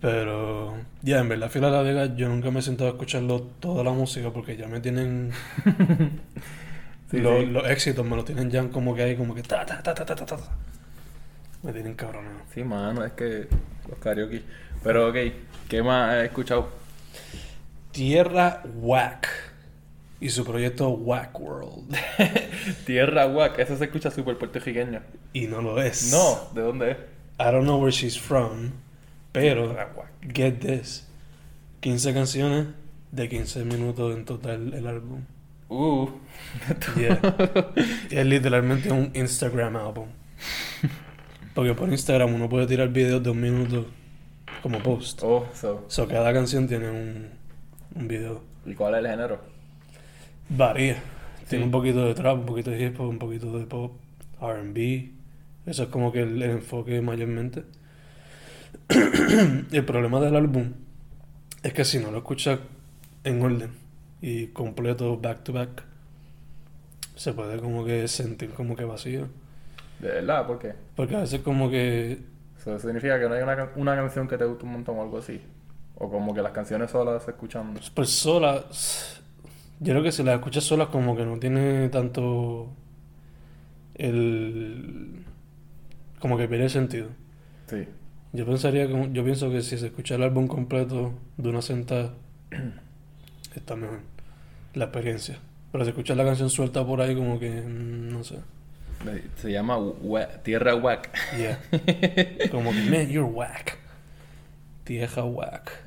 [0.00, 0.74] Pero.
[1.02, 3.92] Ya, en verdad, Fila La Vega, yo nunca me he sentado a escucharlo toda la
[3.92, 5.30] música porque ya me tienen.
[7.08, 7.46] Sí, los, sí.
[7.46, 10.04] los éxitos me los tienen ya como que ahí, como que ta ta ta ta
[10.04, 10.26] ta.
[10.26, 10.36] ta.
[11.62, 12.40] Me tienen cabronado.
[12.52, 13.46] Sí, mano, es que
[13.88, 14.42] los karaoke.
[14.82, 15.16] Pero ok,
[15.68, 16.68] ¿qué más he escuchado?
[17.92, 19.28] Tierra Whack.
[20.20, 21.94] Y su proyecto Whack World.
[22.86, 25.02] Tierra Wack, eso se escucha súper puertorriqueño.
[25.32, 26.10] Y no lo es.
[26.10, 26.96] No, ¿de dónde es?
[27.38, 28.70] I don't know where she's from.
[29.32, 29.76] Pero,
[30.32, 31.06] get this.
[31.80, 32.66] 15 canciones
[33.12, 35.24] de 15 minutos en total el álbum.
[35.68, 36.08] Uh.
[36.96, 37.20] Yeah.
[38.10, 40.08] Es literalmente un Instagram álbum.
[41.54, 43.86] Porque por Instagram uno puede tirar videos de un minuto
[44.62, 45.22] como post.
[45.22, 45.84] Oh, so.
[45.88, 47.30] So cada canción tiene un,
[47.94, 48.42] un video.
[48.64, 49.55] ¿Y cuál es el género?
[50.48, 51.02] Varía.
[51.48, 51.66] Tiene Sí.
[51.66, 53.92] un poquito de trap, un poquito de hip hop, un poquito de pop,
[54.40, 55.10] RB.
[55.66, 57.64] Eso es como que el, el enfoque mayormente.
[58.88, 60.72] el problema del álbum
[61.62, 62.60] es que si no lo escuchas
[63.24, 63.70] en orden
[64.20, 65.82] y completo back to back,
[67.16, 69.28] se puede como que sentir como que vacío.
[69.98, 70.46] ¿De verdad?
[70.46, 70.74] ¿Por qué?
[70.94, 72.20] Porque a veces como que
[72.58, 75.18] Eso significa que no hay una, una canción que te guste un montón o algo
[75.18, 75.40] así.
[75.96, 77.74] O como que las canciones solas se escuchan.
[77.94, 79.22] pues solas,
[79.80, 82.68] yo creo que si las escuchas solas como que no tiene tanto
[83.94, 85.24] el...
[86.18, 87.08] como que pierde sentido.
[87.68, 87.86] Sí.
[88.32, 92.14] Yo pensaría que, yo pienso que si se escucha el álbum completo de una sentada,
[93.54, 94.00] está mejor
[94.74, 95.38] la experiencia.
[95.72, 98.36] Pero si escuchas la canción suelta por ahí como que, mm, no sé.
[99.36, 99.78] Se llama
[100.42, 101.10] Tierra Wack.
[101.36, 101.60] Yeah.
[102.50, 103.78] Como que, man, you're whack.
[104.84, 105.85] Tierra whack.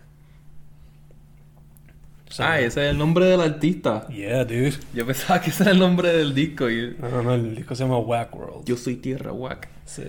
[2.37, 4.07] Ah, ese es el nombre del artista.
[4.07, 4.73] Yeah, dude.
[4.93, 6.95] Yo pensaba que ese era el nombre del disco y...
[6.99, 8.65] No, no, no, el disco se llama Whack World.
[8.65, 9.67] Yo soy Tierra Wack.
[9.85, 10.03] Sí.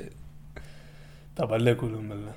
[1.34, 2.36] Tapar de culo, en verdad.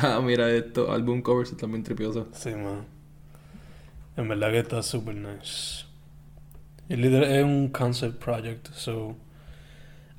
[0.00, 2.26] Ah, mira esto, álbum covers están bien tripiosos.
[2.32, 2.86] Sí, man.
[4.16, 5.84] En verdad que está super nice.
[6.88, 9.16] El líder es un concept project, so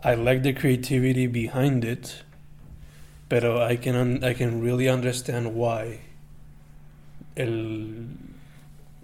[0.03, 2.07] I like the creativity behind it,
[3.27, 5.99] pero I can un- I can really understand why
[7.35, 8.07] el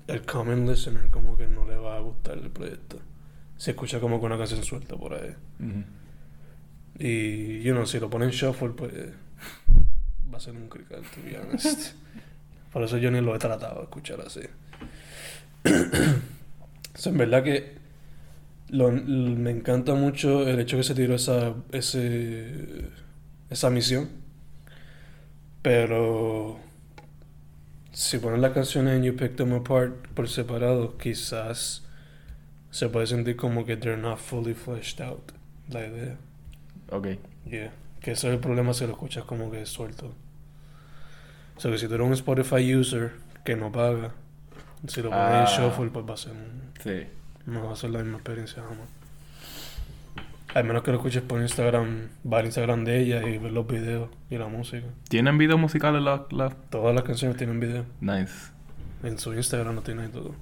[0.08, 3.00] el common listener como que no le va a gustar el proyecto.
[3.58, 5.36] Se escucha como que una canción suelta por ahí.
[6.98, 8.92] Y, you know, si lo ponen shuffle, pues
[10.34, 11.94] va a ser un crical, to be honest.
[12.74, 14.42] Por eso yo ni lo he tratado de escuchar así.
[16.96, 17.78] So, en verdad que
[18.70, 22.90] lo- me encanta mucho el hecho que se tiró esa, ese,
[23.50, 24.10] esa misión.
[25.62, 26.60] Pero
[28.00, 31.84] si ponen las canciones en You Pick Them Apart por separado, quizás
[32.72, 35.34] se puede sentir como que they're not fully fleshed out.
[35.70, 36.16] La idea.
[36.92, 37.08] Ok.
[37.46, 37.74] Yeah.
[38.00, 40.14] Que ese es el problema si lo escuchas como que suelto.
[41.58, 43.12] O sea que si tú eres un Spotify user
[43.44, 44.14] que no paga,
[44.88, 45.46] si lo pones Ah.
[45.58, 46.34] en shuffle, pues va a ser
[46.82, 47.06] Sí.
[47.48, 48.88] no va a ser la misma experiencia jamás.
[50.54, 53.68] Al menos que lo escuches por Instagram, va al Instagram de ella y ver los
[53.68, 54.88] videos y la música.
[55.08, 56.22] ¿Tienen videos musicales las...
[56.70, 57.86] Todas las canciones tienen video.
[58.02, 58.52] Nice.
[59.04, 60.34] En su Instagram lo tiene y todo.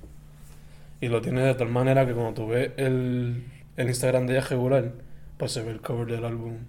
[1.02, 3.44] Y lo tiene de tal manera que cuando tú ves el,
[3.76, 4.94] el Instagram de ella regular,
[5.38, 6.60] pues se ve el cover del álbum.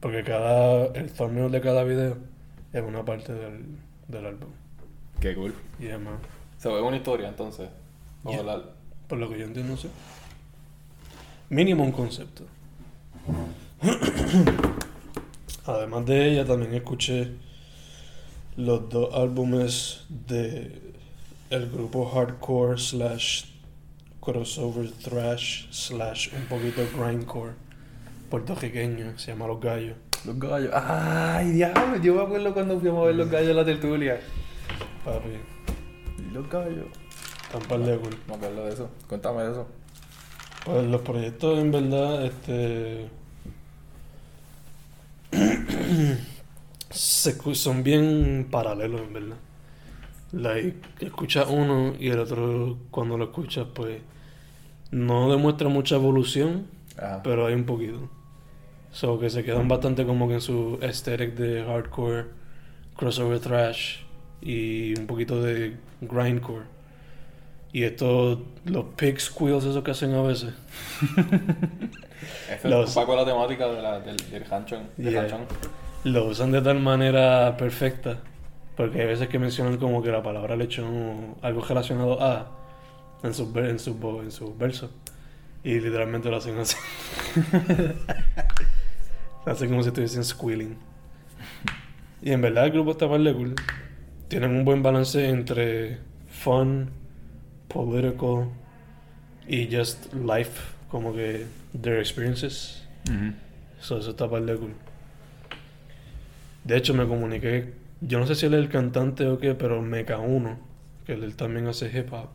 [0.00, 2.18] Porque cada, el thumbnail de cada video
[2.74, 4.50] es una parte del, del álbum.
[5.18, 5.54] Qué cool.
[5.80, 6.20] Y además,
[6.58, 7.70] Se ve una historia entonces.
[8.26, 8.42] Yeah.
[9.08, 9.88] por lo que yo entiendo, sí.
[11.50, 12.44] Mínimo un concepto.
[15.66, 17.32] Además de ella, también escuché
[18.56, 20.80] los dos álbumes de
[21.50, 23.44] el grupo hardcore slash
[24.20, 27.52] crossover thrash slash un poquito grindcore
[28.30, 29.96] puertorriqueño, se llama Los Gallos.
[30.24, 30.70] Los gallos.
[30.72, 31.96] Ay, diablo.
[32.02, 34.20] Yo me acuerdo cuando fuimos a ver los gallos en la tertulia.
[35.04, 35.28] Papi,
[36.32, 36.86] Los gallos.
[37.52, 38.16] tan par de cool.
[38.26, 38.88] Me acuerdo de eso.
[39.06, 39.66] Cuéntame de eso.
[40.64, 43.08] Pues los proyectos en verdad, este
[46.90, 49.36] se son bien paralelos en verdad.
[50.32, 54.00] Like, escuchas uno y el otro cuando lo escuchas pues
[54.90, 57.22] no demuestra mucha evolución, Ajá.
[57.22, 58.08] pero hay un poquito.
[58.90, 62.26] So que se quedan bastante como que en su aesthetic de hardcore,
[62.96, 63.98] crossover thrash
[64.40, 66.73] y un poquito de grindcore.
[67.74, 70.54] Y estos, los pig squeals esos que hacen a veces.
[72.48, 74.84] Eso Los- es un poco la temática de la- del, del ranchón.
[74.96, 75.38] Del Yeah.
[76.04, 78.18] lo usan de tal manera perfecta.
[78.76, 82.50] Porque hay veces que mencionan como que la palabra lechón, algo relacionado a,
[83.22, 84.90] en sus, en sus, en sus versos.
[85.64, 86.76] Y literalmente lo hacen así.
[89.46, 90.76] Lo hacen como si estuviesen squealing.
[92.22, 93.54] Y en verdad el grupo está de cool.
[94.28, 96.90] Tienen un buen balance entre fun,
[97.74, 98.48] political
[99.46, 101.44] y just life, como que
[101.78, 102.82] their experiences.
[103.80, 104.74] So, eso está par de cool.
[106.64, 107.74] De hecho, me comuniqué.
[108.00, 110.58] Yo no sé si él es el cantante o qué, pero Mecha 1,
[111.04, 112.28] que él también hace hip hop.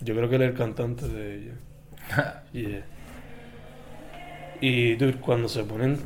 [0.00, 1.54] Yo creo que él es el cantante de ella.
[2.52, 2.84] Yeah.
[4.60, 5.98] Y, dude, cuando se ponen.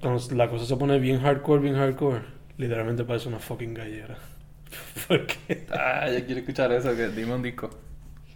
[0.00, 2.22] Cuando la cosa se pone bien hardcore, bien hardcore,
[2.56, 4.18] literalmente parece una fucking gallera.
[5.08, 5.66] Porque.
[5.70, 7.70] Ah, yo quiero escuchar eso, que dime un disco.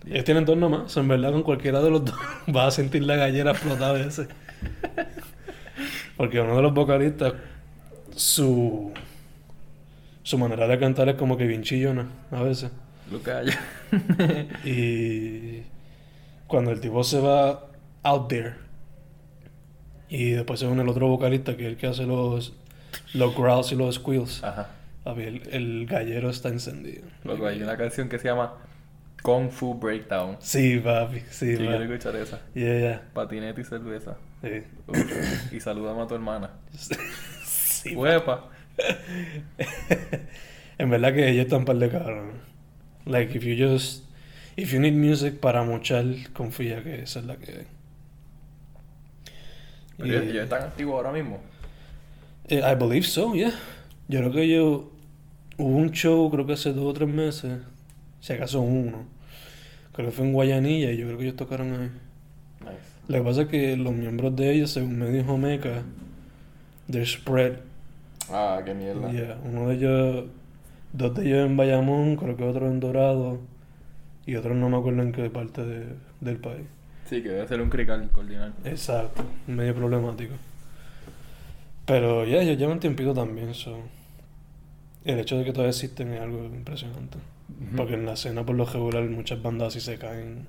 [0.07, 0.93] Ellos tienen dos nomás.
[0.93, 2.15] So, en verdad, con cualquiera de los dos
[2.47, 4.29] vas a sentir la gallera explotada a veces.
[6.17, 7.35] Porque uno de los vocalistas,
[8.15, 8.93] su.
[10.23, 12.71] Su manera de cantar es como que bien chillona a veces.
[13.11, 13.43] Luca,
[14.65, 15.63] Y
[16.49, 17.67] cuando el tipo se va
[18.03, 18.55] out there
[20.09, 22.55] y después se une el otro vocalista que es el que hace los,
[23.15, 24.71] los growls y los squeals, Ajá.
[25.05, 27.05] papi, el, el gallero está encendido.
[27.23, 28.55] Loco, hay una canción que se llama
[29.27, 30.37] Kung Fu Breakdown.
[30.39, 31.85] Sí, papi, sí, Yo quiero papi.
[31.93, 32.41] escuchar esa.
[32.55, 33.03] Yeah, yeah.
[33.13, 34.17] Patinete y cerveza.
[34.41, 34.63] Sí.
[34.87, 36.51] Uf, y saludame a tu hermana.
[37.43, 38.49] Sí, Huepa.
[40.79, 42.33] En verdad que ellos están par de cabrón.
[43.07, 44.05] Like, if you just...
[44.57, 47.67] If you need music para mochar, confía que esa es la que.
[49.97, 51.41] Pero Y- ellos- ellos están activos ahora mismo.
[52.49, 53.53] Eh, I believe so, yeah.
[54.09, 54.93] Yo creo que yo...
[55.59, 57.61] Hubo un show, creo que hace dos o tres meses.
[58.21, 59.07] Si acaso uno.
[59.97, 61.91] Creo que fue en Guayanilla y yo creo que ellos tocaron ahí.
[62.61, 62.77] Nice.
[63.09, 65.83] Lo que pasa es que los miembros de ellos, según me dijo Meca,
[66.91, 67.55] they're spread.
[68.31, 69.11] Ah, qué mierda.
[69.11, 70.25] Yeah, uno de ellos,
[70.93, 73.39] dos de ellos en Bayamón, creo que otro en Dorado
[74.27, 76.67] y otro no me acuerdo en qué parte de- del país.
[77.09, 78.53] Sí, que debe ser un crical coordinar.
[78.65, 80.35] Exacto, medio problemático.
[81.87, 83.79] Pero ya, ellos llevan tiempito también, so.
[85.05, 87.19] El hecho de que todavía existen es algo impresionante.
[87.77, 90.47] Porque en la escena, por lo regular, muchas bandas sí se caen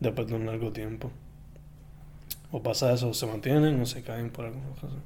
[0.00, 1.12] después de un largo tiempo.
[2.56, 5.02] O pasa eso, o se mantienen o se caen por alguna razón.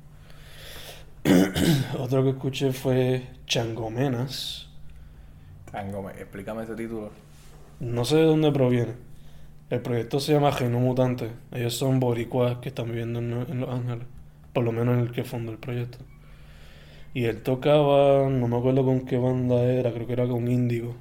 [1.98, 4.68] Otro que escuché fue Changomenas.
[5.70, 7.10] Tango, me- explícame ese título.
[7.80, 8.94] No sé de dónde proviene.
[9.70, 11.32] El proyecto se llama Reino Mutante.
[11.52, 14.06] Ellos son boricuas que están viviendo en, en Los Ángeles.
[14.52, 15.98] Por lo menos el que fundó el proyecto.
[17.14, 20.96] Y él tocaba, no me acuerdo con qué banda era, creo que era con Índigo,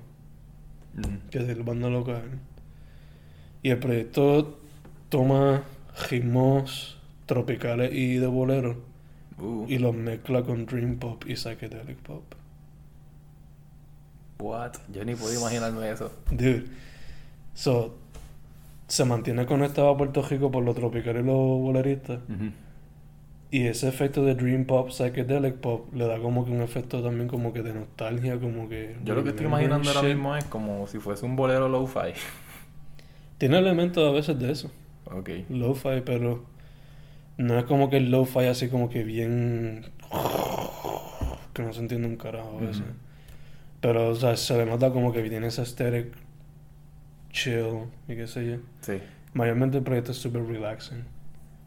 [1.32, 2.39] que es de la banda local.
[3.63, 4.60] Y el proyecto
[5.10, 5.63] toma
[6.10, 8.93] ritmos tropicales y de bolero
[9.39, 12.23] Uh, y los mezcla con dream pop y psychedelic pop.
[14.39, 14.73] what?
[14.91, 16.12] Yo ni puedo imaginarme eso.
[16.30, 16.65] Dude.
[17.54, 17.95] So,
[18.88, 22.19] se mantiene conectado a Puerto Rico por lo tropical y lo bolerista.
[23.53, 27.27] Y ese efecto de dream pop, psychedelic pop, le da como que un efecto también
[27.27, 28.95] como que de nostalgia, como que...
[29.05, 32.13] Yo lo que estoy imaginando ahora mismo es como si fuese un bolero lo-fi.
[33.37, 34.71] Tiene elementos a veces de eso,
[35.05, 35.29] Ok.
[35.49, 36.43] lo-fi, pero
[37.37, 39.85] no es como que el lo-fi así como que bien...
[41.53, 42.85] que no se entiende un carajo a veces.
[43.81, 46.07] Pero, o sea, se le nota como que tiene ese aesthetic
[47.29, 48.57] chill y qué sé yo.
[48.81, 48.93] Sí.
[49.35, 51.03] Mayormente el proyecto es súper relaxing.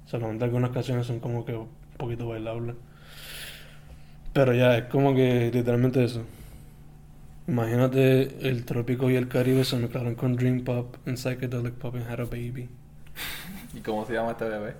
[0.06, 2.76] Solamente algunas canciones son como que un poquito bailables.
[4.32, 6.24] Pero ya, es como que literalmente eso.
[7.48, 12.08] Imagínate el trópico y el caribe se mezclaron con dream pop and psychedelic pop and
[12.08, 12.68] had a baby.
[13.74, 14.74] ¿Y cómo se llama este bebé?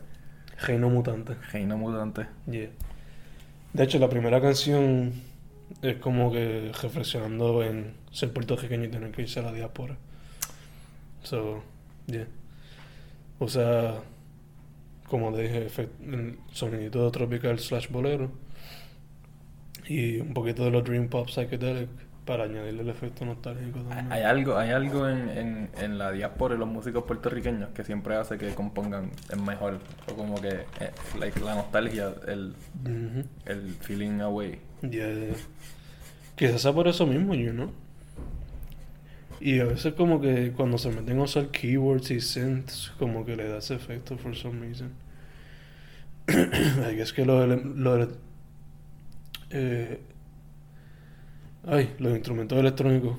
[0.63, 1.35] Reino mutante.
[1.53, 2.27] Reino Mutante.
[2.51, 2.71] Yeah.
[3.73, 5.13] De hecho, la primera canción
[5.83, 9.97] es como que reflexionando en ser puertorriqueño y tener que irse a la diáspora.
[11.23, 11.63] So,
[12.07, 12.27] yeah.
[13.39, 14.01] O sea,
[15.09, 15.69] como le dije,
[16.05, 18.31] el sonidito tropical slash bolero.
[19.89, 21.89] Y un poquito de los dream pop psychedelic
[22.25, 24.11] para añadirle el efecto nostálgico también.
[24.11, 28.17] Hay algo, hay algo en, en, en la diáspora y los músicos puertorriqueños que siempre
[28.17, 29.79] hace que compongan es mejor.
[30.11, 30.49] O como que
[30.81, 30.91] eh,
[31.21, 32.55] like, la nostalgia, el,
[33.45, 34.59] el feeling away.
[34.83, 35.35] Ya, ya.
[36.35, 37.71] Quizás sea por eso mismo, you know.
[39.41, 43.37] Y a veces como que cuando se meten a usar keywords y synths, como que
[43.37, 44.91] le da ese efecto for some reason.
[46.87, 48.09] Ay, es que lo, lo
[49.51, 50.01] eh,
[51.67, 53.17] ay, los instrumentos electrónicos.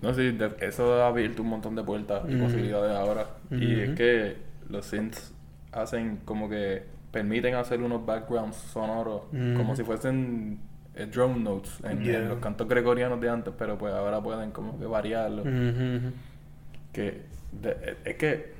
[0.00, 3.26] No sé, de- eso ha abierto un montón de puertas y posibilidades ahora.
[3.50, 4.36] Y es que
[4.68, 5.34] los synths
[5.72, 9.22] hacen como que permiten hacer unos backgrounds sonoros
[9.56, 10.58] como si fuesen
[10.96, 12.20] eh, drone notes en, en Yeah.
[12.20, 15.42] los cantos gregorianos de antes, pero pues ahora pueden como que variarlo.
[16.92, 17.22] Que
[17.52, 18.52] de- es que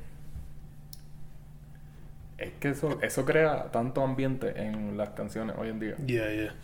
[2.38, 5.94] es que eso eso crea tanto ambiente en las canciones hoy en día.
[6.06, 6.54] Ya, ya.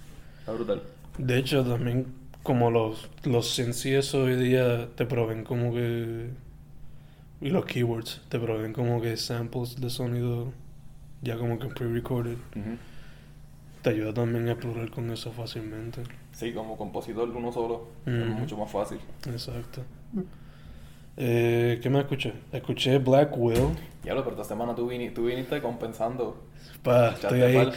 [0.40, 0.82] Está brutal.
[1.18, 2.06] De hecho, también
[2.42, 6.30] como los, los eso hoy día te proveen como que...
[7.40, 10.52] Y los keywords te proveen como que samples de sonido
[11.22, 12.36] ya como que pre-recorded.
[13.86, 16.02] Te ayuda también a explorar con eso fácilmente.
[16.32, 18.98] Sí, como compositor uno solo es mucho más fácil.
[19.28, 19.80] Exacto.
[21.16, 22.32] Eh, ¿Qué más escuché?
[22.50, 23.68] Escuché Black Will.
[24.02, 26.42] Diablo, pero esta semana tú, vini- tú viniste compensando.
[26.82, 27.70] Pa, estoy ahí.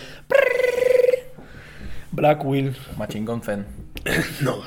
[2.12, 2.76] Black Will.
[2.98, 3.68] Machine Gun Fen.
[4.42, 4.64] No.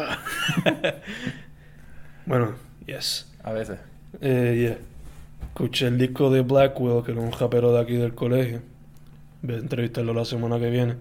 [2.25, 2.53] bueno,
[2.87, 3.33] yes.
[3.43, 3.81] A veces.
[4.21, 5.49] Eh, yeah.
[5.49, 8.63] Escuché el disco de Blackwell, que era un rapero de aquí del colegio.
[9.43, 10.95] Voy a entrevistarlo la semana que viene.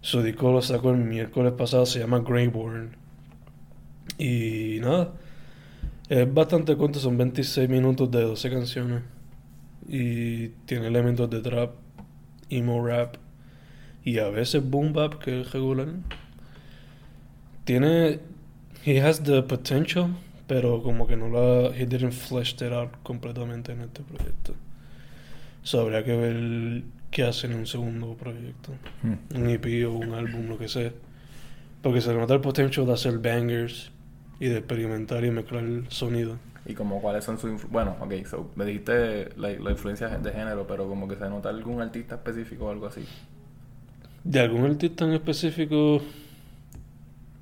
[0.00, 2.96] Su disco lo sacó el miércoles pasado, se llama Greyborn.
[4.18, 5.12] Y nada,
[6.08, 9.02] es bastante corto, son 26 minutos de 12 canciones.
[9.88, 11.72] Y tiene elementos de trap,
[12.48, 13.16] emo rap
[14.04, 15.88] y a veces boom bap, que es regular.
[17.64, 18.20] Tiene.
[18.84, 21.70] He has the potential, pero como que no la.
[21.76, 24.54] He didn't flesh it out completamente en este proyecto.
[25.62, 28.72] So, habría que ver qué hace en un segundo proyecto.
[29.02, 29.36] Hmm.
[29.36, 30.92] Un EP o un álbum, lo que sea.
[31.82, 33.90] Porque se le nota el potential de hacer bangers
[34.38, 36.38] y de experimentar y mezclar sonido.
[36.66, 40.66] Y como cuáles son sus Bueno, ok, so, me dijiste la, la influencia de género,
[40.66, 43.04] pero como que se nota algún artista específico o algo así.
[44.24, 46.02] De algún artista en específico,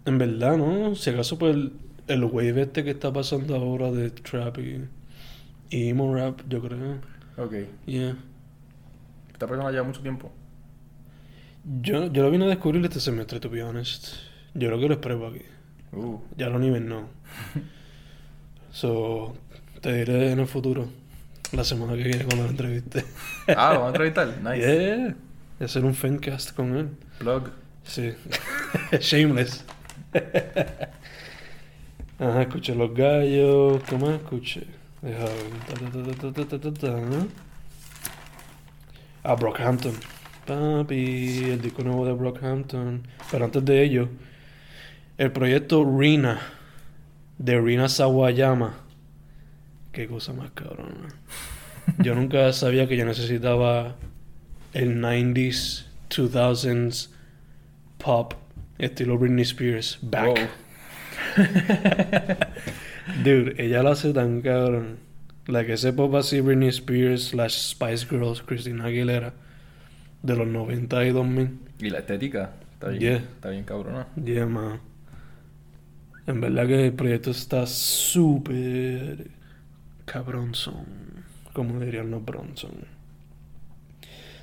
[0.05, 0.95] en verdad, ¿no?
[0.95, 1.73] Si acaso pues el,
[2.07, 4.85] el wave este que está pasando ahora de trap y,
[5.71, 6.99] y emo rap, yo creo.
[7.37, 7.55] Ok.
[7.87, 8.17] Yeah.
[9.39, 10.33] ¿Esta persona lleva mucho tiempo?
[11.81, 14.09] Yo, yo lo vine a descubrir este semestre, to be honest.
[14.55, 15.43] Yo creo que lo espero aquí.
[15.93, 17.09] Uh, Ya lo nivel no.
[18.73, 19.37] So,
[19.81, 20.89] te diré en el futuro,
[21.53, 23.05] la semana que viene cuando lo entreviste.
[23.47, 24.27] Ah, lo vamos a entrevistar.
[24.43, 24.57] Nice.
[24.59, 25.15] Yeah.
[25.61, 26.89] De hacer un fancast con él.
[27.21, 27.51] Plug.
[27.85, 28.15] Sí.
[29.01, 29.65] Shameless.
[32.19, 33.85] Ajá, escuché Los Gallos.
[33.85, 34.67] ¿Qué más escuché?
[35.01, 36.33] Deja ver.
[36.33, 36.97] Ta, ta, ta,
[39.31, 39.93] Ah, Brockhampton.
[40.47, 43.07] Papi, el disco nuevo de Brockhampton.
[43.31, 44.09] Pero antes de ello,
[45.19, 46.41] el proyecto Rina
[47.37, 48.77] de Rina Sawayama.
[49.93, 51.09] Qué cosa más cabrona.
[51.99, 53.97] Yo nunca sabía que yo necesitaba
[54.73, 57.11] el 90s, 2000s
[57.99, 58.33] pop
[58.79, 60.25] estilo Britney Spears back.
[60.25, 60.37] Wow.
[63.25, 65.08] Dude, ella lo hace tan cabrón.
[65.49, 69.33] Like ese pop así Britney Spears slash Spice Girls, Christina Aguilera
[70.23, 71.59] de los 90 y 2000.
[71.81, 72.53] Y la estética.
[72.75, 73.17] Está bien, Yeah.
[73.17, 74.07] está bien cabrona.
[74.23, 74.81] Yeah, man.
[76.27, 79.29] En verdad que el proyecto está súper
[80.05, 80.85] cabronzón,
[81.55, 82.73] como dirían los Bronson.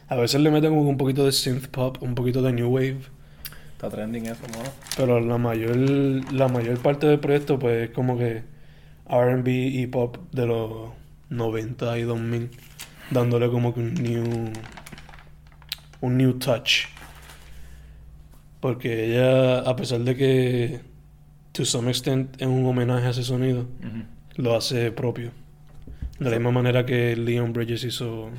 [0.07, 2.99] A veces le meten como un poquito de synth pop, un poquito de new wave,
[3.73, 4.69] Está trending eso, mano.
[4.97, 5.75] pero la mayor
[6.31, 8.43] la mayor parte del proyecto pues es como que
[9.09, 10.91] R&B y pop de los
[11.29, 12.49] 90 y 2000,
[13.11, 14.51] dándole como que un new
[16.01, 16.85] un new touch.
[18.59, 20.81] Porque ella, a pesar de que
[21.51, 23.67] to some extent es un homenaje a ese sonido,
[24.35, 25.31] lo hace propio.
[26.19, 28.29] De la misma manera que Leon Bridges hizo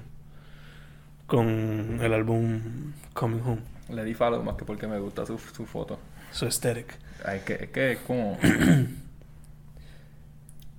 [1.26, 3.62] con el álbum Coming Home.
[3.90, 5.98] Le di follow más que porque me gusta su, su foto.
[6.32, 6.98] Su aesthetic.
[7.24, 8.38] Ay, que, es que es como...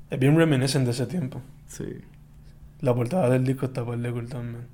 [0.09, 1.41] Es bien reminiscent de ese tiempo.
[1.67, 2.01] sí.
[2.79, 4.67] La portada del disco está por de cool también.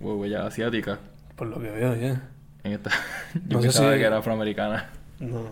[0.00, 0.98] Wow, ella asiática.
[1.36, 2.22] Por lo que veo, ya.
[2.64, 2.90] En esta...
[3.34, 4.88] No Yo sé pensaba si- que era afroamericana.
[5.20, 5.50] No.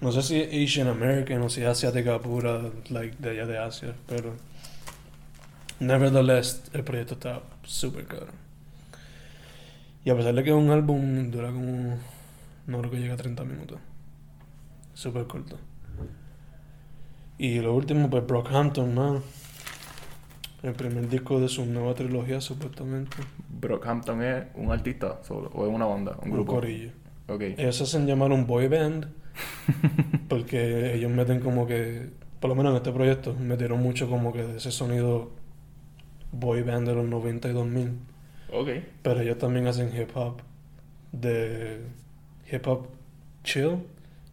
[0.00, 3.58] No sé si es Asian American o si es asiática pura, like de allá de
[3.58, 4.34] Asia, pero.
[5.80, 8.28] Nevertheless, el proyecto está súper caro.
[10.04, 11.98] Y a pesar de que es un álbum, dura como.
[12.66, 13.78] No creo que llegue a 30 minutos.
[14.94, 15.58] Súper corto.
[17.38, 19.22] Y lo último, pues Brockhampton, man.
[20.62, 23.16] El primer disco de su nueva trilogía, supuestamente.
[23.60, 26.54] Brockhampton es un artista solo, o es una banda, un Un grupo.
[26.54, 26.90] corillo.
[27.28, 27.42] Ok.
[27.56, 29.06] Ellos se hacen llamar un boy band
[30.28, 32.08] porque ellos meten como que,
[32.40, 35.30] por lo menos en este proyecto, metieron mucho como que de ese sonido
[36.32, 37.90] boy band de los 90 y 2000.
[38.52, 38.68] Ok.
[39.02, 40.40] Pero ellos también hacen hip hop
[41.12, 41.80] de
[42.50, 42.86] hip hop
[43.44, 43.78] chill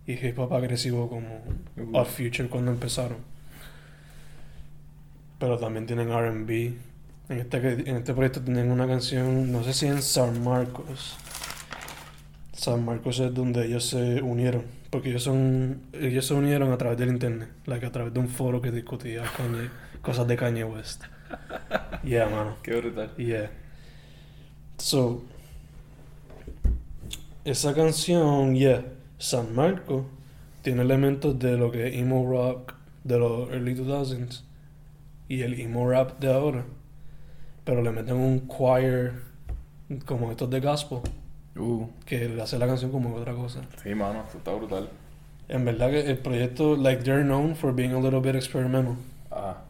[0.06, 1.43] y hip hop agresivo como
[1.78, 1.97] Uh.
[1.97, 3.18] Off Future cuando empezaron.
[5.39, 6.74] Pero también tienen R&B.
[7.30, 7.58] En este,
[7.89, 11.16] en este proyecto tienen una canción, no sé si en San Marcos.
[12.54, 14.64] San Marcos es donde ellos se unieron.
[14.89, 17.49] Porque ellos son ellos se unieron a través del internet.
[17.66, 19.70] Like a través de un foro que discutía Kanye-
[20.01, 21.04] cosas de Kanye West.
[22.04, 22.58] Yeah, mano.
[22.62, 23.12] Qué brutal.
[23.18, 23.49] Yeah.
[24.78, 25.24] So,
[27.45, 28.84] esa canción, yeah,
[29.18, 30.05] San Marco,
[30.61, 34.43] tiene elementos de lo que es emo rock de los early 2000s
[35.28, 36.66] y el emo rap de ahora.
[37.64, 39.14] pero le meten un choir
[40.05, 40.99] como estos de gospel,
[41.55, 43.61] Uh, que le hace la canción como otra cosa.
[43.84, 44.89] sí, mano, eso está brutal.
[45.47, 48.95] En verdad que el proyecto, like, they're known for being a little bit experimental.
[49.30, 49.61] Ah,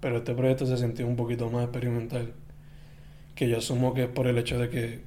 [0.00, 2.34] Pero este proyecto se sintió un poquito más experimental.
[3.34, 5.00] Que yo asumo que es por el hecho de que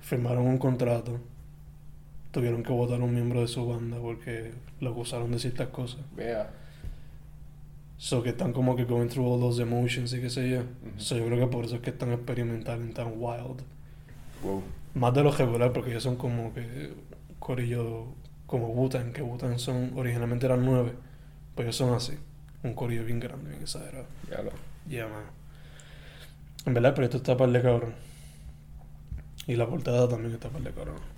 [0.00, 1.20] firmaron un contrato.
[2.38, 5.98] Tuvieron que votar a un miembro de su banda porque lo acusaron de ciertas cosas.
[6.14, 6.48] vea.
[7.96, 10.60] So que están como que going through all those emotions y qué sé yo.
[10.60, 10.68] Ujú.
[10.98, 13.60] So yo creo que por eso es que es tan experimental y tan wild.
[14.44, 14.62] Wow.
[14.94, 16.92] Más de lo regular porque ellos son como que
[17.40, 18.06] corillo
[18.46, 20.92] como Wu-Tang, que Wu-Tang son originalmente eran nueve.
[21.56, 22.12] Pues ellos son así.
[22.62, 24.06] Un corillo bien grande, bien exagerado.
[24.30, 24.52] Ya lo.
[24.88, 25.24] Ya, man.
[26.66, 27.94] En verdad, el proyecto está par de cabrón.
[29.48, 31.17] Y la portada también está par de cabrón.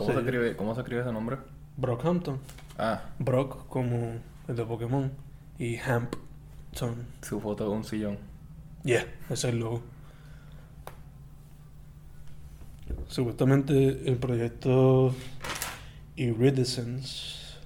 [0.00, 0.16] ¿Cómo, Sí.
[0.16, 1.36] se escribe, ¿Cómo se escribe ese nombre?
[1.76, 2.38] Brockhampton.
[2.78, 4.14] Ah, Brock como
[4.48, 5.12] el de Pokémon.
[5.58, 7.04] Y Hampton.
[7.20, 8.16] su foto de un sillón.
[8.82, 9.82] Yeah, ese es el logo.
[13.08, 15.14] Supuestamente el proyecto
[16.16, 17.58] Iridescence.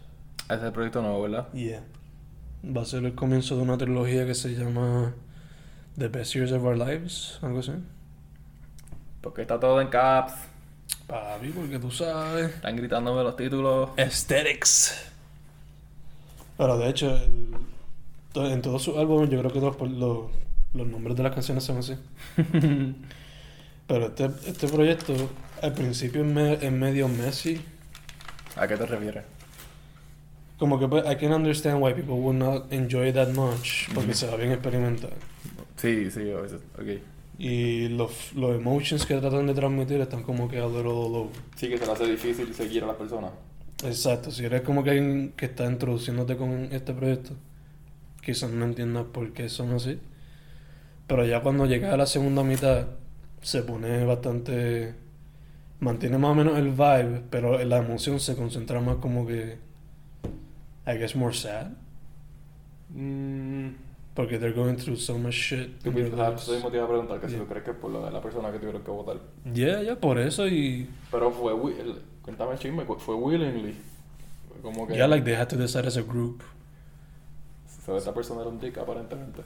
[0.46, 1.52] Ese es el proyecto nuevo, ¿verdad?
[1.52, 1.82] Yeah.
[2.64, 5.14] Va a ser el comienzo de una trilogía que se llama
[5.96, 7.72] The Best Years of Our Lives, algo así.
[9.20, 10.32] Porque está todo en caps.
[11.06, 12.50] Papi, porque tú sabes.
[12.54, 13.90] Están gritándome los títulos.
[13.96, 14.94] Aesthetics.
[16.56, 20.30] Pero de hecho, el- en todos sus álbumes yo creo que los, los,
[20.72, 21.94] los nombres de las canciones son así.
[23.86, 25.12] Pero este, este proyecto
[25.62, 27.60] al principio es, me- es medio messy.
[28.56, 29.24] ¿A qué te refieres?
[30.58, 33.88] Como que pues, I can understand why people would not enjoy that much.
[33.92, 35.10] Porque se va bien experimental.
[35.76, 36.60] Sí, sí, a veces.
[36.78, 37.02] Ok.
[37.38, 41.32] Y los, los emotions que tratan de transmitir están como que a little all over.
[41.56, 43.28] Sí, que se le hace difícil seguir a la persona.
[43.84, 47.32] Exacto, si eres como que alguien que está introduciéndote con este proyecto,
[48.22, 49.98] quizás no entiendas por qué son así.
[51.06, 52.86] Pero ya cuando llegas a la segunda mitad,
[53.42, 54.94] se pone bastante.
[55.80, 59.58] Mantiene más o menos el vibe, pero la emoción se concentra más como que.
[60.86, 61.72] I guess more sad.
[62.90, 63.70] Mm,
[64.14, 65.84] Porque they're going through so much shit.
[65.84, 67.42] mismo te iba a preguntar que si Yeah.
[67.42, 69.16] tú crees que por lo de la persona que tuvieron que votar.
[69.52, 70.88] Yeah, yeah, por eso y.
[71.10, 71.52] Pero fue,
[72.22, 73.74] cuéntame el chisme, fue willingly.
[74.62, 76.42] Como que Yeah, like they had to decide as a group.
[77.84, 79.42] so, esta persona era un dick aparentemente.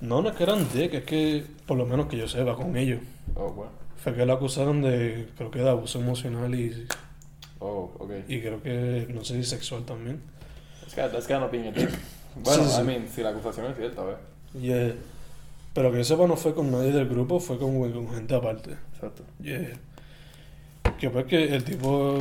[0.00, 2.76] No, no es que eran dick, es que, por lo menos que yo sepa, con
[2.76, 3.00] ellos.
[3.36, 3.70] Oh, bueno.
[3.96, 6.86] Fue que lo acusaron de, creo que de abuso emocional y,
[7.60, 8.10] Oh, ok.
[8.28, 10.20] y creo que, no sé si sexual también.
[10.80, 11.90] That's kind, that's kind of being a dick.
[12.36, 12.80] Bueno, Sí, sí.
[12.80, 14.16] I mean, si la acusación es cierta, ¿ves?
[14.60, 14.94] Yeah.
[15.74, 18.76] Pero que yo sepa no fue con nadie del grupo, fue con, con gente aparte.
[18.94, 19.22] Exacto.
[19.40, 19.78] Yeah.
[20.98, 22.18] Que pues que el tipo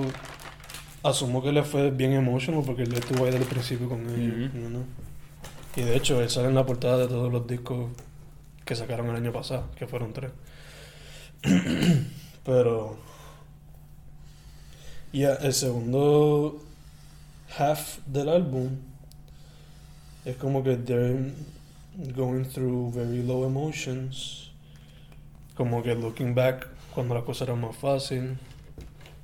[1.04, 4.52] asumo que le fue bien emotional porque él estuvo ahí desde el principio con ellos.
[5.76, 7.92] Y de hecho, él sale en la portada de todos los discos
[8.66, 10.32] que sacaron el año pasado, que fueron tres.
[12.46, 12.98] Pero.
[15.12, 16.62] Ya, el segundo
[17.58, 18.78] half del álbum
[20.26, 21.32] es como que they're
[22.16, 24.52] going through very low emotions.
[25.56, 28.38] Como que looking back cuando las cosas eran más fácil.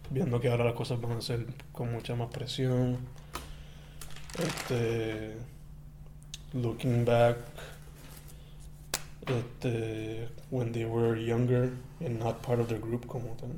[0.09, 2.97] Viendo que ahora las cosas van a ser con mucha más presión.
[4.37, 5.35] Este.
[6.53, 7.37] Looking back.
[9.27, 10.29] Este.
[10.51, 13.49] When they were younger and not part of the group como tal.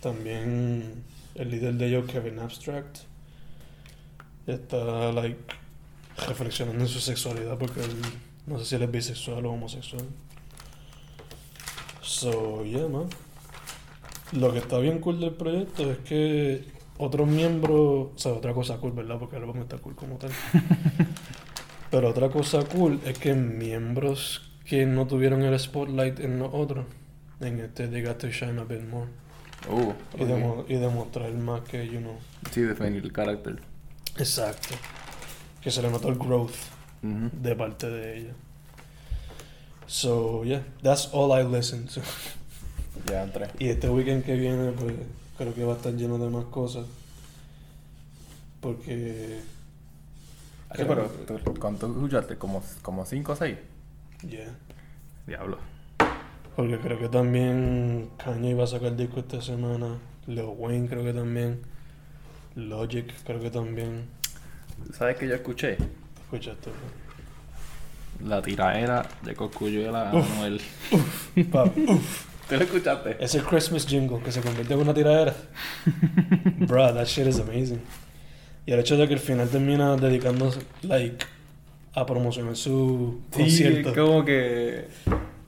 [0.00, 3.00] También el líder de ellos, Kevin Abstract,
[4.54, 5.38] está like
[6.28, 7.90] reflexionando en su sexualidad porque él,
[8.46, 10.04] no sé si él es bisexual o homosexual.
[12.02, 13.08] So, yeah, man.
[14.32, 16.64] Lo que está bien cool del proyecto es que
[16.98, 19.18] otros miembros, o sea, otra cosa cool, ¿verdad?
[19.18, 20.30] Porque el álbum está cool como tal.
[21.90, 26.86] Pero otra cosa cool es que miembros que no tuvieron el spotlight en los otros,
[27.40, 29.08] en este they got to shine a bit more.
[29.68, 30.28] Uh, Y, ok.
[30.28, 32.16] demo- y demostrar más que, you know.
[32.52, 33.60] Sí, definir el carácter.
[34.18, 34.74] Exacto.
[35.60, 36.54] Que se le notó el growth
[37.02, 38.32] de parte de ella.
[39.86, 42.00] So, yeah, that's all I listen to.
[43.06, 43.48] Ya entré.
[43.58, 44.94] Y este weekend que viene, pues
[45.38, 46.86] creo que va a estar lleno de más cosas.
[48.60, 49.40] Porque.
[50.76, 52.36] Sí, pero ¿tú- ¿cuánto escuchaste?
[52.36, 53.56] ¿Como, como cinco o seis?
[54.28, 54.54] Yeah.
[55.26, 55.58] Diablo.
[56.54, 59.98] Porque creo que también Kanye iba a sacar disco esta semana.
[60.26, 61.62] Lil Wayne creo que también.
[62.56, 64.06] Logic creo que también.
[64.96, 65.76] ¿Sabes que yo escuché?
[66.22, 66.70] Escuchaste.
[68.24, 70.30] La tiraera de Coscuyuela a Uf.
[70.36, 70.60] Anuel.
[71.50, 72.26] Pa- uf.
[72.48, 73.16] ¿Tú lo escuchaste?
[73.20, 75.34] Es el Christmas jingle que se convierte en una tiradera.
[76.66, 77.80] Bro, that shit is amazing.
[78.66, 81.24] Y el hecho de que al final termina dedicando, like,
[81.94, 83.94] a promocionar su Sí, concierto.
[83.94, 84.88] como que.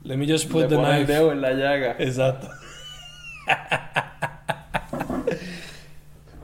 [0.03, 1.13] Let me just Le put the pone el knife.
[1.13, 1.95] dedo en la llaga.
[1.99, 2.49] Exacto.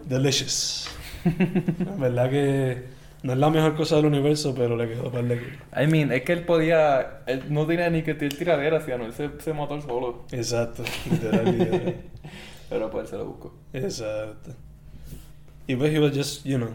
[0.09, 0.89] Delicious.
[1.23, 2.83] En verdad que
[3.21, 5.59] no es la mejor cosa del universo, pero le quedó par de kilos.
[5.77, 7.21] I mean, es que él podía.
[7.27, 10.25] Él no tenía ni que tirar tiradera, sino él se, se mató solo.
[10.31, 10.83] Exacto.
[11.09, 11.95] Literal, literal.
[12.69, 13.53] Pero pues se lo buscó.
[13.73, 14.51] Exacto.
[15.67, 16.71] Y pues he was just, you know,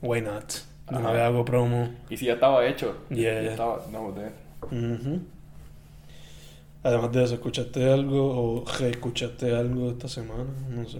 [0.00, 0.52] why not?
[0.90, 1.90] No me hago promo.
[2.10, 2.96] Y si ya estaba hecho.
[3.08, 3.42] Yeah.
[3.42, 3.84] Ya estaba.
[3.90, 4.30] No, de.
[4.62, 5.20] Ujú.
[6.82, 10.50] Además de eso, ¿escuchaste algo o reescuchaste algo esta semana?
[10.68, 10.98] No sé.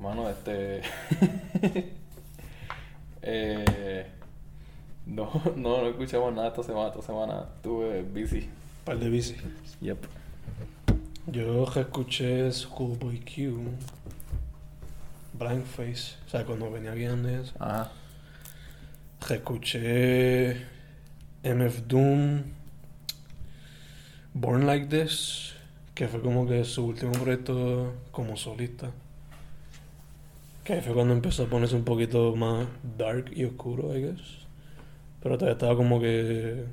[0.00, 0.80] Mano, este.
[3.22, 4.06] eh.
[5.06, 6.88] No, no, no escuchamos nada esta semana.
[6.88, 8.48] Esta semana estuve busy.
[8.84, 9.36] Par de bici.
[9.80, 9.98] Yep.
[11.26, 13.60] Yo reescuché Schoolboy Q.
[15.34, 16.16] Blank Face.
[16.26, 17.52] O sea, cuando venía guiando eso.
[17.58, 17.90] Ajá.
[19.28, 20.64] Reescuché
[21.42, 22.42] MF Doom.
[24.32, 25.54] Born Like This.
[25.94, 28.90] Que fue como que su último proyecto como solista.
[30.70, 34.20] Que fue cuando empezó a ponerse un poquito más dark y oscuro, I guess.
[35.20, 36.64] Pero todavía estaba como que.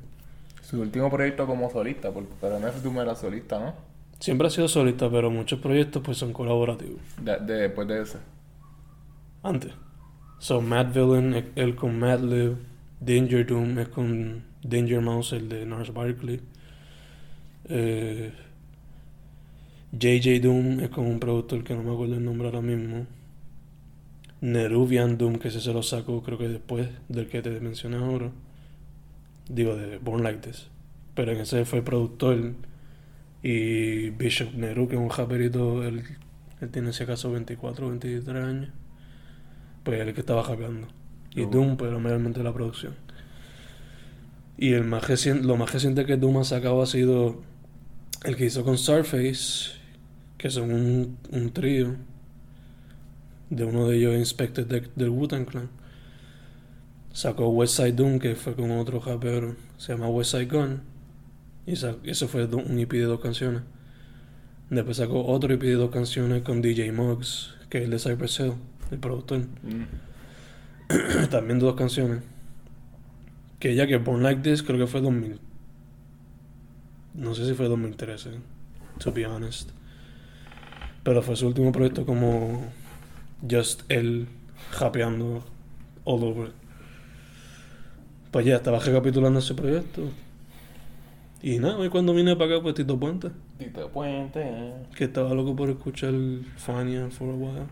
[0.61, 3.73] Su último proyecto como solista, porque, pero MF Doom era solista, ¿no?
[4.19, 6.99] Siempre ha sido solista, pero muchos proyectos pues son colaborativos.
[7.21, 8.17] De, de- después de ese.
[9.41, 9.71] Antes.
[10.39, 12.55] So, Mad Villain, él- él con Madlib.
[12.99, 16.39] Danger Doom es con Danger Mouse, el de Nars Barkley.
[17.69, 18.31] Eh,
[19.91, 23.05] JJ Doom es con un productor que no me acuerdo el nombre ahora mismo.
[24.41, 28.31] Neruvian Doom, que ese se lo sacó creo que después del que te mencioné ahora.
[29.49, 30.67] Digo, de Born Like This.
[31.15, 32.53] Pero en ese fue productor.
[33.43, 36.03] Y Bishop Neru, que es un raperito, él,
[36.61, 38.69] él tiene si acaso 24 o 23 años.
[39.83, 40.87] Pues él que estaba rapeando.
[41.33, 41.47] Y Oh.
[41.49, 42.93] Doom, pero mayormente la producción.
[44.57, 47.41] Y el más recien- lo más reciente que Doom ha sacado ha sido
[48.25, 49.71] el que hizo con Starface,
[50.37, 51.95] que son un, un trío.
[53.49, 55.69] De uno de ellos Inspected de- del Wu-Tang Clan.
[57.13, 59.55] Sacó West Side Doom, que fue con otro rapero.
[59.77, 60.81] Se llama West Side Gun.
[61.65, 63.61] Y eso fue un EP de dos canciones.
[64.69, 68.39] Después sacó otro EP de dos canciones con DJ Muggs, que es el de Cypress
[68.39, 68.53] Hill,
[68.91, 69.39] el productor.
[69.39, 71.25] Mm.
[71.29, 72.21] También dos canciones.
[73.59, 75.39] Que ya que Born Like This creo que fue 2000.
[77.15, 78.31] No sé si fue 2013,
[78.99, 79.71] to be honest.
[81.03, 82.67] Pero fue su último proyecto como
[83.49, 84.27] just él
[84.79, 85.43] rapeando
[86.05, 86.51] all over.
[88.31, 90.09] Pues ya estaba recapitulando ese proyecto.
[91.41, 93.29] Y nada, hoy cuando vine para acá, pues Tito Puente,
[93.59, 94.73] Tito Puente.
[94.95, 96.13] que estaba loco por escuchar
[96.57, 97.65] Fania for a while.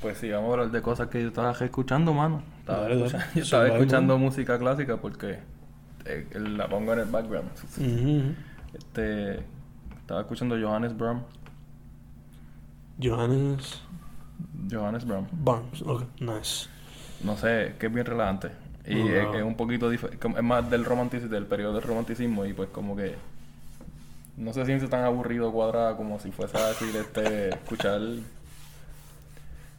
[0.00, 2.42] Pues sí, vamos a hablar de cosas que yo estaba escuchando, mano.
[2.60, 3.80] Estaba, Dale, escuchando, yo estaba Survival.
[3.82, 5.38] escuchando música clásica porque
[6.06, 7.50] eh, la pongo en el background.
[7.78, 8.34] Ujú.
[8.76, 9.40] Este,
[10.00, 11.22] estaba escuchando Johannes Bram.
[13.02, 13.80] Johannes
[14.70, 15.26] Johannes Bram.
[15.32, 16.68] Barnes, ok, nice.
[17.24, 18.50] No sé, que es bien relajante.
[18.86, 20.26] Y es, es un poquito diferente.
[20.36, 22.46] Es más del romanticismo, del periodo del romanticismo.
[22.46, 23.14] Y pues como que
[24.36, 28.00] no se siente tan aburrido cuadrada como si fuese a decir este escuchar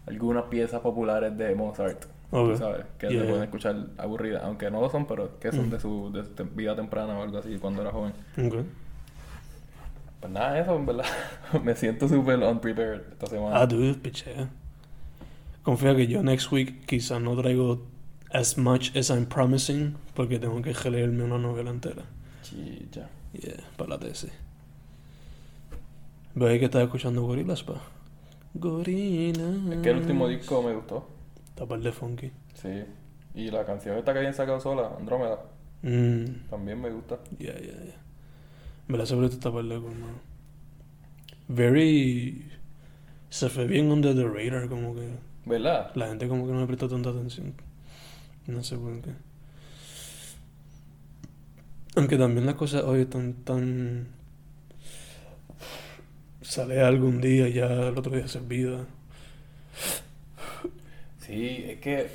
[0.07, 2.05] algunas piezas populares de Mozart.
[2.32, 2.55] Ok.
[2.55, 2.86] ¿Sabes?
[2.97, 3.43] Que Yeah, se pueden yeah.
[3.45, 5.72] escuchar aburridas, aunque no lo son, pero que son Mm.
[5.72, 8.14] de su de su vida temprana o algo así cuando era joven.
[8.38, 8.55] Ok.
[10.22, 11.06] Pues nada, eso en verdad.
[11.64, 13.60] Me siento súper unprepared esta semana.
[13.60, 14.50] Ah, dude, pichea.
[15.64, 17.82] Confía que yo next week quizás no traigo
[18.32, 22.04] as much as I'm promising porque tengo que leerme una novela entera.
[22.44, 23.10] Chicha.
[23.34, 24.32] Yeah, para la tesis.
[26.34, 27.82] Ve que estaba escuchando gorilas, pa.
[28.54, 29.56] Gorilas.
[29.72, 31.08] Es que el último disco me gustó.
[31.50, 32.32] Está par de funky.
[32.54, 32.84] Sí.
[33.36, 35.40] Y la canción esta que habían sacado sola, Andrómeda,
[35.84, 37.18] Mm, también me gusta.
[37.40, 38.01] yeah, yeah, yeah.
[38.88, 40.20] Me la sobre está par de cool, mano.
[41.48, 42.46] Very.
[43.30, 45.10] Se fue bien under the radar, como que.
[45.46, 45.92] ¿Verdad?
[45.96, 47.54] La gente como que no le prestó tanta atención.
[48.48, 49.12] No sé por qué.
[51.96, 54.08] Aunque también las cosas hoy están tan...
[56.42, 58.86] Sale algún día y ya el otro día se olvida.
[61.20, 62.10] Sí, es que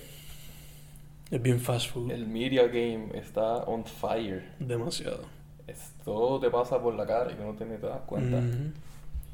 [1.30, 2.10] Es bien fast food.
[2.10, 4.44] el media game está on fire.
[4.58, 5.24] Demasiado.
[6.04, 8.38] Todo te pasa por la cara y no te, ni te das cuenta.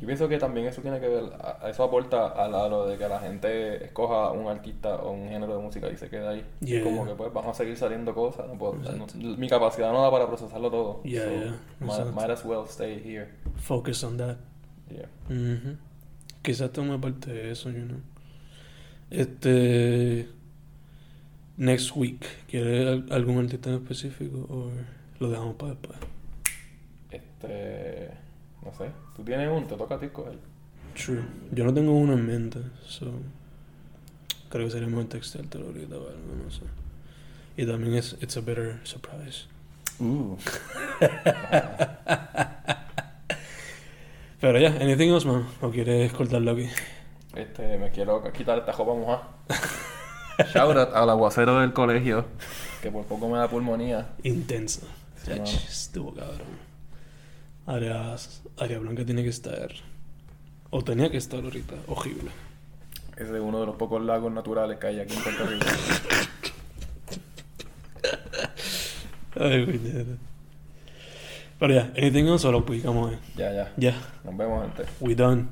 [0.01, 1.23] Yo pienso que también eso tiene que ver,
[1.69, 5.29] eso aporta a, la- a lo de que la gente escoja un artista o un
[5.29, 6.45] género de música y se queda ahí.
[6.61, 6.83] Yeah.
[6.83, 8.49] Como que pues van a seguir saliendo cosas.
[8.49, 9.07] No puedo, no-
[9.37, 11.03] mi capacidad no da para procesarlo todo.
[11.05, 13.29] Yeah, So, yeah, might, might as well stay here.
[13.59, 14.39] Focus on that.
[14.91, 15.07] Yeah.
[15.31, 15.77] Ujú.
[16.43, 18.01] Quizás tome parte de eso, you know.
[19.11, 20.29] Este.
[21.57, 22.25] next week.
[22.49, 24.71] ¿Quieres al- algún artista en específico o
[25.21, 25.99] lo dejamos para después?
[27.43, 28.11] Este.
[28.65, 28.91] No sé.
[29.17, 29.67] ¿Tú tienes un?
[29.67, 30.39] Te toca a ti escoger.
[30.95, 31.23] True.
[31.51, 33.11] Yo no tengo uno en mente, so
[34.49, 36.63] creo que sería mejor texteártelo ahorita o algo, no sé.
[37.57, 39.47] Y también es It's a Better Surprise.
[39.99, 40.37] Uh.
[44.41, 45.47] Pero ya, anything else, man?
[45.61, 46.69] ¿O quieres cortarlo aquí?
[47.35, 49.29] Este, me quiero quitar esta jopa mojada.
[50.53, 52.27] Shout out al aguacero del colegio,
[52.83, 54.11] que por poco me da pulmonía.
[54.23, 54.83] Intensa.
[55.27, 56.72] Estuvo cabrón.
[57.67, 58.17] Área,
[58.59, 59.71] área blanca tiene que estar.
[60.71, 61.75] O tenía que estar ahorita.
[61.87, 62.31] Horrible.
[63.17, 65.67] Ese es uno de los pocos lagos naturales que hay aquí en Puerto Rico.
[69.39, 70.17] Ay, puñeta.
[71.59, 73.19] Pero ya, anything else o lo publicamos ahí.
[73.37, 73.73] Ya, ya.
[73.77, 73.95] Ya,
[74.25, 74.85] Nos vemos, gente.
[75.01, 75.47] we done.